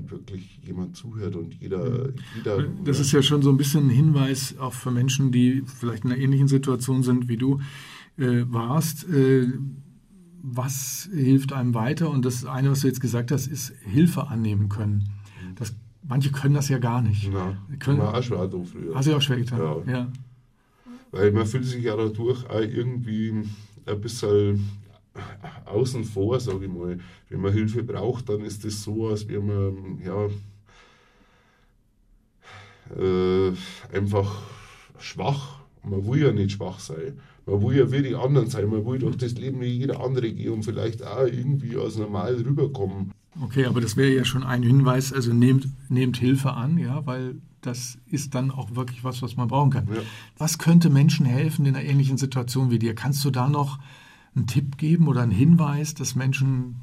wirklich 0.09 0.61
jemand 0.65 0.95
zuhört 0.95 1.35
und 1.35 1.53
jeder. 1.59 2.09
jeder 2.37 2.63
das 2.85 3.01
ist 3.01 3.11
ja 3.11 3.21
schon 3.21 3.41
so 3.41 3.49
ein 3.49 3.57
bisschen 3.57 3.87
ein 3.87 3.89
Hinweis 3.89 4.57
auch 4.57 4.71
für 4.71 4.91
Menschen, 4.91 5.33
die 5.33 5.63
vielleicht 5.65 6.05
in 6.05 6.11
einer 6.11 6.21
ähnlichen 6.21 6.47
Situation 6.47 7.03
sind 7.03 7.27
wie 7.27 7.35
du 7.35 7.59
äh, 8.17 8.43
warst. 8.47 9.09
Äh, 9.09 9.47
was 10.41 11.09
hilft 11.13 11.51
einem 11.51 11.73
weiter? 11.73 12.09
Und 12.09 12.23
das 12.23 12.45
eine, 12.45 12.71
was 12.71 12.79
du 12.79 12.87
jetzt 12.87 13.01
gesagt 13.01 13.29
hast, 13.29 13.47
ist 13.47 13.73
Hilfe 13.83 14.27
annehmen 14.27 14.69
können. 14.69 15.09
Das 15.55 15.75
Manche 16.07 16.31
können 16.31 16.55
das 16.55 16.69
ja 16.69 16.77
gar 16.77 17.01
nicht. 17.01 17.31
Ja, 17.31 17.57
können, 17.79 17.99
war 17.99 18.17
auch 18.17 18.23
schwer 18.23 18.49
früher. 18.49 18.95
Hast 18.95 19.07
du 19.07 19.15
auch 19.15 19.21
schwer 19.21 19.37
getan? 19.37 19.59
Ja. 19.59 19.91
ja. 19.91 20.07
Weil 21.11 21.31
man 21.31 21.45
fühlt 21.45 21.65
sich 21.65 21.83
ja 21.83 21.95
dadurch 21.95 22.49
auch 22.49 22.59
irgendwie 22.59 23.43
ein 23.85 24.01
bisschen 24.01 24.67
außen 25.71 26.03
vor, 26.03 26.39
sage 26.39 26.65
ich 26.65 26.71
mal. 26.71 26.99
Wenn 27.29 27.41
man 27.41 27.53
Hilfe 27.53 27.83
braucht, 27.83 28.29
dann 28.29 28.41
ist 28.41 28.63
das 28.65 28.83
so, 28.83 29.07
als 29.07 29.27
wäre 29.27 29.41
man 29.41 29.99
ja, 30.05 30.27
äh, 32.97 33.53
einfach 33.93 34.41
schwach. 34.99 35.59
Man 35.83 36.05
will 36.05 36.21
ja 36.21 36.31
nicht 36.31 36.51
schwach 36.51 36.79
sein. 36.79 37.19
Man 37.45 37.61
will 37.63 37.77
ja 37.77 37.91
wie 37.91 38.03
die 38.03 38.15
anderen 38.15 38.49
sein. 38.49 38.69
Man 38.69 38.85
will 38.85 38.99
durch 38.99 39.17
das 39.17 39.33
Leben 39.33 39.61
wie 39.61 39.65
jeder 39.65 39.99
andere 40.01 40.31
gehen 40.31 40.53
und 40.53 40.63
vielleicht 40.63 41.03
auch 41.05 41.25
irgendwie 41.25 41.75
als 41.77 41.97
normal 41.97 42.35
rüberkommen. 42.35 43.11
Okay, 43.41 43.65
aber 43.65 43.81
das 43.81 43.95
wäre 43.95 44.13
ja 44.13 44.25
schon 44.25 44.43
ein 44.43 44.61
Hinweis, 44.61 45.13
also 45.13 45.33
nehmt, 45.33 45.67
nehmt 45.89 46.17
Hilfe 46.17 46.51
an, 46.53 46.77
ja, 46.77 47.05
weil 47.05 47.35
das 47.61 47.97
ist 48.07 48.35
dann 48.35 48.51
auch 48.51 48.75
wirklich 48.75 49.03
was, 49.03 49.21
was 49.21 49.37
man 49.37 49.47
brauchen 49.47 49.69
kann. 49.69 49.87
Ja. 49.87 50.01
Was 50.37 50.57
könnte 50.57 50.89
Menschen 50.89 51.25
helfen 51.25 51.65
in 51.65 51.75
einer 51.75 51.85
ähnlichen 51.85 52.17
Situation 52.17 52.71
wie 52.71 52.79
dir? 52.79 52.93
Kannst 52.93 53.23
du 53.23 53.29
da 53.29 53.47
noch 53.47 53.79
einen 54.35 54.47
Tipp 54.47 54.77
geben 54.77 55.07
oder 55.07 55.21
einen 55.21 55.31
Hinweis, 55.31 55.93
dass 55.93 56.15
Menschen 56.15 56.75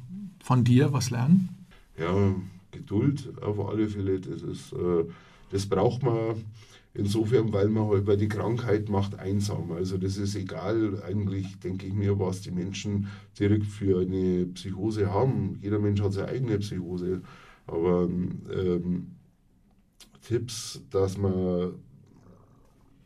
von 0.43 0.65
dir 0.65 0.93
was 0.93 1.11
lernen? 1.11 1.49
Ja, 1.99 2.35
Geduld 2.71 3.33
auf 3.43 3.59
alle 3.67 3.89
Fälle, 3.89 4.21
das, 4.21 4.43
ist, 4.43 4.73
äh, 4.73 5.05
das 5.51 5.67
braucht 5.67 6.03
man 6.03 6.37
Insofern, 6.99 7.53
weil 7.53 7.69
man 7.69 7.87
halt 7.89 8.07
bei 8.07 8.17
die 8.17 8.29
Krankheit 8.29 8.89
macht 8.89 9.19
einsam. 9.21 9.71
Also 9.71 9.99
das 9.99 10.17
ist 10.17 10.35
egal 10.35 11.01
eigentlich, 11.07 11.59
denke 11.61 11.87
ich 11.87 11.93
mir, 11.93 12.19
was 12.19 12.41
die 12.41 12.51
Menschen 12.51 13.07
direkt 13.39 13.67
für 13.67 14.01
eine 14.01 14.47
Psychose 14.47 15.13
haben. 15.13 15.61
Jeder 15.63 15.79
Mensch 15.79 16.01
hat 16.01 16.15
seine 16.15 16.29
eigene 16.29 16.59
Psychose. 16.59 17.23
Aber 17.69 18.09
ähm, 18.53 19.13
Tipps, 20.23 20.83
dass 20.91 21.19
man 21.19 21.75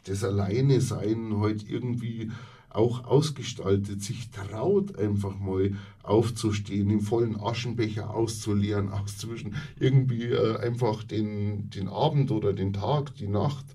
das 0.04 0.24
Alleine 0.24 0.80
sein 0.80 1.36
halt 1.38 1.68
irgendwie 1.68 2.30
auch 2.74 3.04
ausgestaltet, 3.04 4.02
sich 4.02 4.30
traut, 4.30 4.96
einfach 4.96 5.38
mal 5.38 5.76
aufzustehen, 6.02 6.88
den 6.88 7.00
vollen 7.00 7.38
Aschenbecher 7.38 8.14
auszuleeren, 8.14 8.88
auszuwischen, 8.92 9.56
irgendwie 9.78 10.24
äh, 10.24 10.58
einfach 10.58 11.04
den, 11.04 11.70
den 11.70 11.88
Abend 11.88 12.30
oder 12.30 12.52
den 12.52 12.72
Tag, 12.72 13.14
die 13.16 13.28
Nacht, 13.28 13.66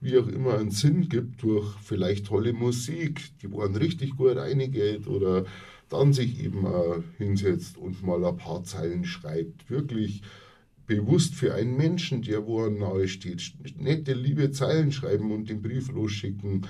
wie 0.00 0.18
auch 0.18 0.28
immer, 0.28 0.58
einen 0.58 0.70
Sinn 0.70 1.08
gibt 1.08 1.42
durch 1.42 1.66
vielleicht 1.82 2.26
tolle 2.26 2.52
Musik, 2.52 3.22
die 3.42 3.46
einen 3.46 3.76
richtig 3.76 4.16
gut 4.16 4.36
reingeht 4.36 5.06
oder 5.06 5.44
dann 5.88 6.12
sich 6.12 6.42
eben 6.42 6.66
äh, 6.66 7.02
hinsetzt 7.18 7.78
und 7.78 8.02
mal 8.02 8.24
ein 8.24 8.36
paar 8.36 8.64
Zeilen 8.64 9.04
schreibt. 9.04 9.70
Wirklich 9.70 10.22
bewusst 10.86 11.34
für 11.34 11.54
einen 11.54 11.76
Menschen, 11.76 12.22
der 12.22 12.46
wo 12.46 12.64
er 12.64 12.70
nahe 12.70 13.08
steht, 13.08 13.54
nette, 13.78 14.12
liebe 14.12 14.50
Zeilen 14.50 14.92
schreiben 14.92 15.32
und 15.32 15.48
den 15.48 15.62
Brief 15.62 15.90
losschicken 15.90 16.66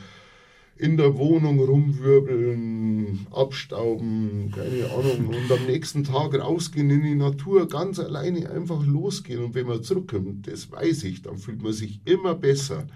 in 0.76 0.96
der 0.96 1.16
Wohnung 1.16 1.60
rumwirbeln, 1.60 3.26
abstauben, 3.30 4.52
keine 4.54 4.90
Ahnung, 4.90 5.28
und 5.28 5.52
am 5.52 5.66
nächsten 5.66 6.02
Tag 6.02 6.34
rausgehen 6.34 6.90
in 6.90 7.02
die 7.02 7.14
Natur, 7.14 7.68
ganz 7.68 8.00
alleine 8.00 8.50
einfach 8.50 8.84
losgehen. 8.84 9.44
Und 9.44 9.54
wenn 9.54 9.66
man 9.66 9.82
zurückkommt, 9.82 10.48
das 10.48 10.70
weiß 10.72 11.04
ich, 11.04 11.22
dann 11.22 11.36
fühlt 11.38 11.62
man 11.62 11.72
sich 11.72 12.00
immer 12.04 12.34
besser. 12.34 12.86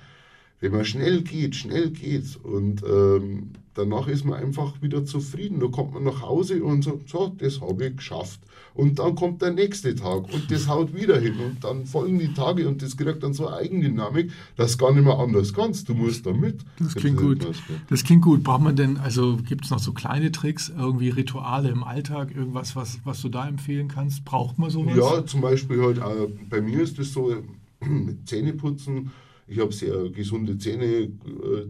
Wenn 0.61 0.73
man 0.73 0.85
schnell 0.85 1.23
geht, 1.23 1.55
schnell 1.55 1.91
geht. 1.91 2.37
Und 2.43 2.83
ähm, 2.83 3.51
danach 3.75 4.09
ist 4.09 4.25
man 4.25 4.43
einfach 4.43 4.83
wieder 4.83 5.05
zufrieden. 5.05 5.61
Da 5.61 5.69
kommt 5.69 5.95
man 5.95 6.03
nach 6.03 6.21
Hause 6.23 6.65
und 6.65 6.83
sagt, 6.83 7.09
so, 7.09 7.33
das 7.39 7.61
habe 7.61 7.87
ich 7.87 7.97
geschafft. 7.97 8.41
Und 8.75 8.99
dann 8.99 9.15
kommt 9.15 9.41
der 9.41 9.53
nächste 9.53 9.95
Tag 9.95 10.33
und 10.33 10.51
das 10.51 10.67
haut 10.69 10.95
wieder 10.95 11.19
hin. 11.21 11.35
Und 11.39 11.63
dann 11.63 11.87
folgen 11.87 12.19
die 12.19 12.35
Tage 12.35 12.67
und 12.67 12.83
das 12.83 12.97
kriegt 12.97 13.23
dann 13.23 13.35
so 13.35 13.47
eine 13.47 13.57
Eigendynamik, 13.57 14.33
dass 14.57 14.77
du 14.77 14.85
gar 14.85 14.93
nicht 14.93 15.05
mehr 15.05 15.19
anders 15.19 15.55
kannst. 15.55 15.89
Du 15.89 15.95
musst 15.95 16.27
da 16.27 16.33
mit. 16.33 16.65
Das 16.81 16.97
klingt 16.97 17.19
gut. 17.19 17.47
Das 17.89 18.03
klingt 18.03 18.23
gut. 18.23 18.43
Braucht 18.43 18.63
man 18.63 18.75
denn, 18.75 18.97
also 18.97 19.37
gibt 19.37 19.65
es 19.65 19.71
noch 19.71 19.79
so 19.79 19.93
kleine 19.93 20.33
Tricks, 20.33 20.73
irgendwie 20.77 21.11
Rituale 21.11 21.69
im 21.69 21.85
Alltag, 21.85 22.35
irgendwas, 22.35 22.75
was, 22.75 22.99
was 23.05 23.21
du 23.23 23.29
da 23.29 23.47
empfehlen 23.47 23.87
kannst? 23.87 24.25
Braucht 24.25 24.59
man 24.59 24.71
sowas? 24.71 24.97
Ja, 24.97 25.25
zum 25.25 25.41
Beispiel 25.41 25.81
halt, 25.81 25.99
äh, 25.99 26.29
bei 26.51 26.61
mir 26.61 26.81
ist 26.83 26.99
das 26.99 27.13
so, 27.13 27.33
mit 27.81 28.17
Zähneputzen 28.29 29.13
ich 29.49 29.59
habe 29.59 29.73
sehr 29.73 30.11
gesunde 30.11 30.59
Zähne, 30.59 30.85
äh, 30.85 31.11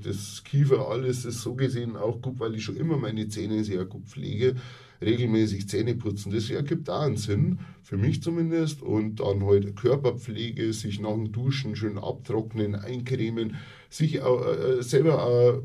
das 0.03 0.43
Kiefer, 0.45 0.89
alles 0.89 1.25
ist 1.25 1.43
so 1.43 1.55
gesehen 1.55 1.97
auch 1.97 2.21
gut, 2.21 2.41
weil 2.41 2.55
ich 2.57 2.65
schon 2.65 2.77
immer 2.77 2.97
meine 2.97 3.29
Zähne 3.29 3.63
sehr 3.65 3.85
gut 3.85 4.07
pflege. 4.07 4.57
Regelmäßig 5.01 5.69
Zähne 5.69 5.95
putzen, 5.95 6.33
das 6.33 6.51
ergibt 6.51 6.91
auch 6.91 7.03
einen 7.03 7.17
Sinn, 7.17 7.61
für 7.85 7.97
mich 7.97 8.21
zumindest. 8.21 8.83
Und 8.83 9.21
dann 9.21 9.47
halt 9.47 9.77
Körperpflege, 9.77 10.73
sich 10.73 10.99
nach 10.99 11.13
dem 11.13 11.31
Duschen 11.31 11.77
schön 11.77 11.99
abtrocknen, 11.99 12.75
eincremen, 12.75 13.57
sich 13.89 14.23
auch, 14.23 14.45
äh, 14.45 14.83
selber 14.83 15.23
auch 15.23 15.63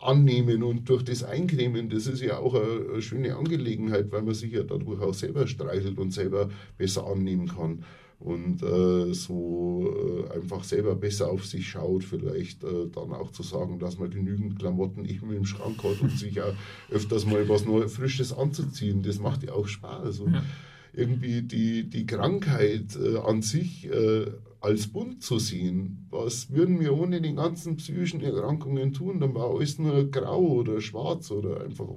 annehmen 0.00 0.64
und 0.64 0.88
durch 0.88 1.04
das 1.04 1.22
Eincremen, 1.22 1.88
das 1.88 2.08
ist 2.08 2.22
ja 2.22 2.38
auch 2.38 2.56
eine, 2.56 3.00
schöne 3.00 3.36
Angelegenheit, 3.36 4.10
weil 4.10 4.22
man 4.22 4.34
sich 4.34 4.50
ja 4.50 4.64
dadurch 4.64 5.00
auch 5.00 5.14
selber 5.14 5.46
streichelt 5.46 5.96
und 5.96 6.12
selber 6.12 6.50
besser 6.76 7.06
annehmen 7.06 7.46
kann 7.46 7.84
und 8.24 8.62
äh, 8.62 9.12
so 9.14 9.92
äh, 10.30 10.34
einfach 10.34 10.62
selber 10.62 10.94
besser 10.94 11.28
auf 11.28 11.44
sich 11.44 11.68
schaut, 11.68 12.04
vielleicht 12.04 12.62
äh, 12.62 12.86
dann 12.94 13.12
auch 13.12 13.32
zu 13.32 13.42
sagen, 13.42 13.80
dass 13.80 13.98
man 13.98 14.10
genügend 14.10 14.60
Klamotten 14.60 15.04
eben 15.04 15.32
im 15.32 15.44
Schrank 15.44 15.82
hat 15.82 16.00
und 16.00 16.16
sich 16.16 16.40
auch 16.40 16.54
öfters 16.90 17.26
mal 17.26 17.48
was 17.48 17.64
Neues, 17.64 17.94
Frisches 17.94 18.32
anzuziehen. 18.32 19.02
Das 19.02 19.18
macht 19.18 19.42
ja 19.42 19.52
auch 19.52 19.66
Spaß. 19.66 20.20
Und 20.20 20.34
ja. 20.34 20.44
irgendwie 20.92 21.42
die, 21.42 21.90
die 21.90 22.06
Krankheit 22.06 22.96
äh, 22.96 23.18
an 23.18 23.42
sich 23.42 23.86
äh, 23.90 24.26
als 24.60 24.86
bunt 24.86 25.24
zu 25.24 25.40
sehen. 25.40 26.06
Was 26.10 26.52
würden 26.52 26.78
wir 26.78 26.96
ohne 26.96 27.20
die 27.20 27.34
ganzen 27.34 27.74
psychischen 27.76 28.20
Erkrankungen 28.20 28.92
tun? 28.92 29.18
Dann 29.18 29.34
war 29.34 29.50
alles 29.50 29.80
nur 29.80 30.08
grau 30.12 30.42
oder 30.42 30.80
schwarz 30.80 31.32
oder 31.32 31.64
einfach. 31.64 31.88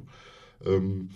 Ähm, 0.66 1.10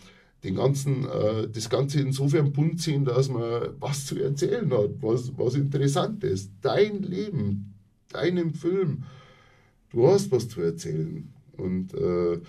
den 0.44 0.56
ganzen, 0.56 1.06
äh, 1.06 1.48
das 1.50 1.70
Ganze 1.70 2.00
insofern 2.00 2.54
bunt 2.54 2.82
sehen, 2.82 3.06
dass 3.06 3.30
man 3.30 3.70
was 3.80 4.06
zu 4.06 4.18
erzählen 4.18 4.72
hat, 4.72 5.02
was, 5.02 5.38
was 5.38 5.56
interessant 5.56 6.24
ist. 6.24 6.52
Dein 6.62 7.04
Leben, 7.04 7.74
deinem 8.10 8.54
Film, 8.54 9.04
du 9.92 10.08
hast 10.08 10.32
was 10.32 10.48
zu 10.48 10.62
erzählen. 10.62 11.28
Und 11.58 11.94
äh, 11.94 12.40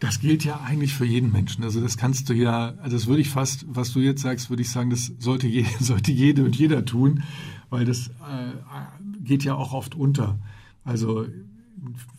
das 0.00 0.20
gilt 0.20 0.44
ja 0.44 0.60
eigentlich 0.60 0.94
für 0.94 1.04
jeden 1.04 1.30
Menschen. 1.30 1.62
Also 1.62 1.80
das 1.80 1.96
kannst 1.96 2.28
du 2.28 2.32
ja, 2.32 2.74
also 2.82 2.96
das 2.96 3.06
würde 3.06 3.20
ich 3.20 3.28
fast, 3.28 3.66
was 3.68 3.92
du 3.92 4.00
jetzt 4.00 4.22
sagst, 4.22 4.50
würde 4.50 4.62
ich 4.62 4.70
sagen, 4.70 4.90
das 4.90 5.12
sollte, 5.18 5.46
je, 5.46 5.64
sollte 5.80 6.12
jede 6.12 6.44
und 6.44 6.56
jeder 6.56 6.84
tun, 6.84 7.22
weil 7.70 7.84
das 7.84 8.08
äh, 8.08 8.52
geht 9.22 9.44
ja 9.44 9.54
auch 9.54 9.72
oft 9.72 9.94
unter. 9.94 10.38
Also 10.82 11.26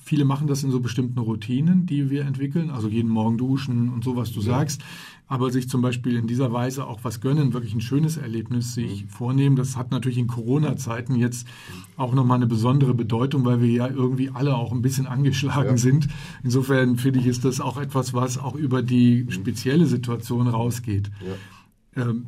viele 0.04 0.26
machen 0.26 0.48
das 0.48 0.64
in 0.64 0.72
so 0.72 0.80
bestimmten 0.80 1.20
Routinen, 1.20 1.86
die 1.86 2.10
wir 2.10 2.26
entwickeln, 2.26 2.70
also 2.70 2.88
jeden 2.88 3.10
Morgen 3.10 3.38
duschen 3.38 3.90
und 3.90 4.04
so, 4.04 4.16
was 4.16 4.32
du 4.32 4.42
ja. 4.42 4.48
sagst. 4.48 4.84
Aber 5.28 5.52
sich 5.52 5.70
zum 5.70 5.82
Beispiel 5.82 6.18
in 6.18 6.28
dieser 6.28 6.52
Weise 6.52 6.86
auch 6.86 7.00
was 7.04 7.22
gönnen, 7.22 7.54
wirklich 7.54 7.74
ein 7.74 7.82
schönes 7.82 8.18
Erlebnis 8.18 8.74
sich 8.74 9.04
mhm. 9.04 9.10
vornehmen, 9.10 9.56
das 9.56 9.78
hat 9.78 9.92
natürlich 9.92 10.18
in 10.18 10.28
Corona-Zeiten 10.28 11.16
jetzt 11.16 11.48
auch 11.96 12.14
nochmal 12.14 12.38
eine 12.38 12.48
besondere 12.48 12.94
Bedeutung, 12.94 13.46
weil 13.46 13.62
wir 13.62 13.70
ja 13.70 13.88
irgendwie 13.88 14.30
alle 14.30 14.56
auch 14.56 14.72
ein 14.72 14.82
bisschen 14.82 15.08
angeschlagen 15.08 15.72
ja. 15.72 15.78
sind. 15.78 16.08
Insofern 16.44 16.98
finde 16.98 17.20
ich, 17.20 17.26
ist 17.26 17.46
das 17.46 17.62
auch 17.62 17.78
etwas, 17.78 18.14
was 18.14 18.38
auch 18.38 18.56
über 18.56 18.82
die 18.82 19.24
mhm. 19.24 19.32
spezielle 19.32 19.86
Situation 19.86 20.48
rausgeht. 20.48 21.10
Ja. 21.96 22.04
Ähm, 22.04 22.26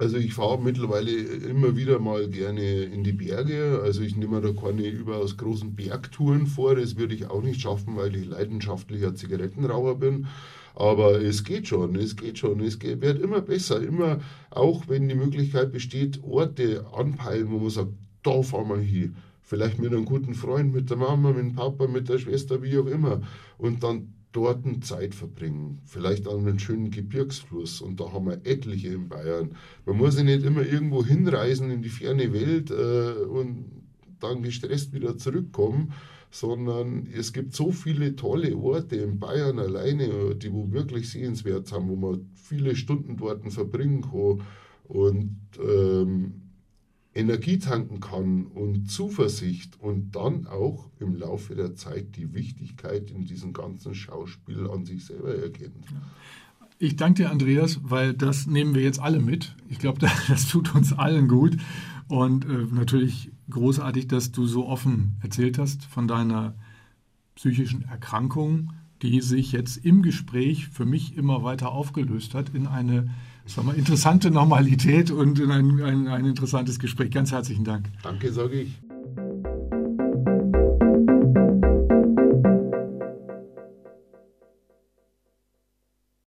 also 0.00 0.16
ich 0.16 0.32
fahre 0.32 0.58
mittlerweile 0.58 1.10
immer 1.10 1.76
wieder 1.76 1.98
mal 1.98 2.26
gerne 2.26 2.84
in 2.84 3.04
die 3.04 3.12
Berge. 3.12 3.82
Also 3.84 4.00
ich 4.00 4.16
nehme 4.16 4.40
da 4.40 4.50
keine 4.50 4.86
überaus 4.88 5.36
großen 5.36 5.74
Bergtouren 5.74 6.46
vor. 6.46 6.74
Das 6.74 6.96
würde 6.96 7.14
ich 7.14 7.28
auch 7.28 7.42
nicht 7.42 7.60
schaffen, 7.60 7.96
weil 7.96 8.16
ich 8.16 8.24
leidenschaftlicher 8.24 9.14
Zigarettenraucher 9.14 9.96
bin. 9.96 10.26
Aber 10.74 11.20
es 11.20 11.44
geht 11.44 11.68
schon, 11.68 11.96
es 11.96 12.16
geht 12.16 12.38
schon. 12.38 12.60
Es 12.60 12.78
geht, 12.78 13.02
wird 13.02 13.20
immer 13.20 13.42
besser. 13.42 13.82
Immer, 13.82 14.20
auch 14.48 14.88
wenn 14.88 15.06
die 15.06 15.14
Möglichkeit 15.14 15.70
besteht, 15.70 16.24
Orte 16.24 16.86
anpeilen, 16.94 17.50
wo 17.50 17.58
man 17.58 17.68
sagt, 17.68 17.92
da 18.22 18.40
fahren 18.40 18.70
wir 18.70 18.78
hin. 18.78 19.16
Vielleicht 19.42 19.80
mit 19.80 19.92
einem 19.92 20.06
guten 20.06 20.32
Freund, 20.32 20.72
mit 20.72 20.88
der 20.88 20.96
Mama, 20.96 21.28
mit 21.28 21.40
dem 21.40 21.54
Papa, 21.54 21.86
mit 21.86 22.08
der 22.08 22.16
Schwester, 22.16 22.62
wie 22.62 22.78
auch 22.78 22.86
immer. 22.86 23.20
Und 23.58 23.82
dann 23.82 24.14
dort 24.32 24.64
Zeit 24.84 25.14
verbringen. 25.14 25.80
Vielleicht 25.86 26.28
an 26.28 26.40
einem 26.40 26.58
schönen 26.58 26.90
Gebirgsfluss. 26.90 27.80
Und 27.80 28.00
da 28.00 28.12
haben 28.12 28.26
wir 28.26 28.40
etliche 28.44 28.88
in 28.88 29.08
Bayern. 29.08 29.56
Man 29.86 29.96
muss 29.96 30.16
ja 30.16 30.22
nicht 30.22 30.44
immer 30.44 30.64
irgendwo 30.64 31.04
hinreisen 31.04 31.70
in 31.70 31.82
die 31.82 31.88
ferne 31.88 32.32
Welt 32.32 32.70
äh, 32.70 33.24
und 33.24 33.64
dann 34.20 34.42
gestresst 34.42 34.92
wieder 34.92 35.16
zurückkommen, 35.16 35.92
sondern 36.30 37.08
es 37.12 37.32
gibt 37.32 37.54
so 37.54 37.72
viele 37.72 38.14
tolle 38.14 38.56
Orte 38.56 38.96
in 38.96 39.18
Bayern 39.18 39.58
alleine, 39.58 40.34
die 40.36 40.52
wo 40.52 40.70
wirklich 40.70 41.10
sehenswert 41.10 41.66
sind, 41.66 41.88
wo 41.88 41.96
man 41.96 42.30
viele 42.34 42.76
Stunden 42.76 43.16
dort 43.16 43.50
verbringen 43.52 44.02
kann. 44.02 44.42
Und 44.84 45.38
ähm, 45.58 45.89
Energie 47.20 47.58
tanken 47.58 48.00
kann 48.00 48.46
und 48.46 48.90
Zuversicht 48.90 49.78
und 49.80 50.16
dann 50.16 50.46
auch 50.46 50.90
im 50.98 51.14
Laufe 51.14 51.54
der 51.54 51.74
Zeit 51.74 52.16
die 52.16 52.34
Wichtigkeit 52.34 53.10
in 53.10 53.26
diesem 53.26 53.52
ganzen 53.52 53.94
Schauspiel 53.94 54.68
an 54.68 54.84
sich 54.84 55.04
selber 55.04 55.34
erkennt. 55.34 55.86
Ich 56.78 56.96
danke 56.96 57.22
dir, 57.22 57.30
Andreas, 57.30 57.78
weil 57.82 58.14
das 58.14 58.46
nehmen 58.46 58.74
wir 58.74 58.82
jetzt 58.82 59.00
alle 59.00 59.20
mit. 59.20 59.54
Ich 59.68 59.78
glaube, 59.78 59.98
das 60.28 60.48
tut 60.48 60.74
uns 60.74 60.92
allen 60.92 61.28
gut. 61.28 61.56
Und 62.08 62.44
äh, 62.46 62.66
natürlich 62.72 63.30
großartig, 63.50 64.08
dass 64.08 64.32
du 64.32 64.46
so 64.46 64.66
offen 64.66 65.16
erzählt 65.22 65.58
hast 65.58 65.84
von 65.84 66.08
deiner 66.08 66.54
psychischen 67.34 67.82
Erkrankung, 67.82 68.72
die 69.02 69.20
sich 69.20 69.52
jetzt 69.52 69.76
im 69.84 70.02
Gespräch 70.02 70.68
für 70.68 70.86
mich 70.86 71.16
immer 71.16 71.42
weiter 71.42 71.70
aufgelöst 71.70 72.34
hat 72.34 72.54
in 72.54 72.66
eine 72.66 73.10
sagen 73.50 73.68
wir, 73.68 73.74
interessante 73.74 74.30
Normalität 74.30 75.10
und 75.10 75.38
in 75.38 75.50
ein, 75.50 75.82
ein, 75.82 76.08
ein 76.08 76.24
interessantes 76.24 76.78
Gespräch. 76.78 77.10
Ganz 77.10 77.32
herzlichen 77.32 77.64
Dank. 77.64 77.86
Danke, 78.02 78.32
sage 78.32 78.60
ich. 78.60 78.89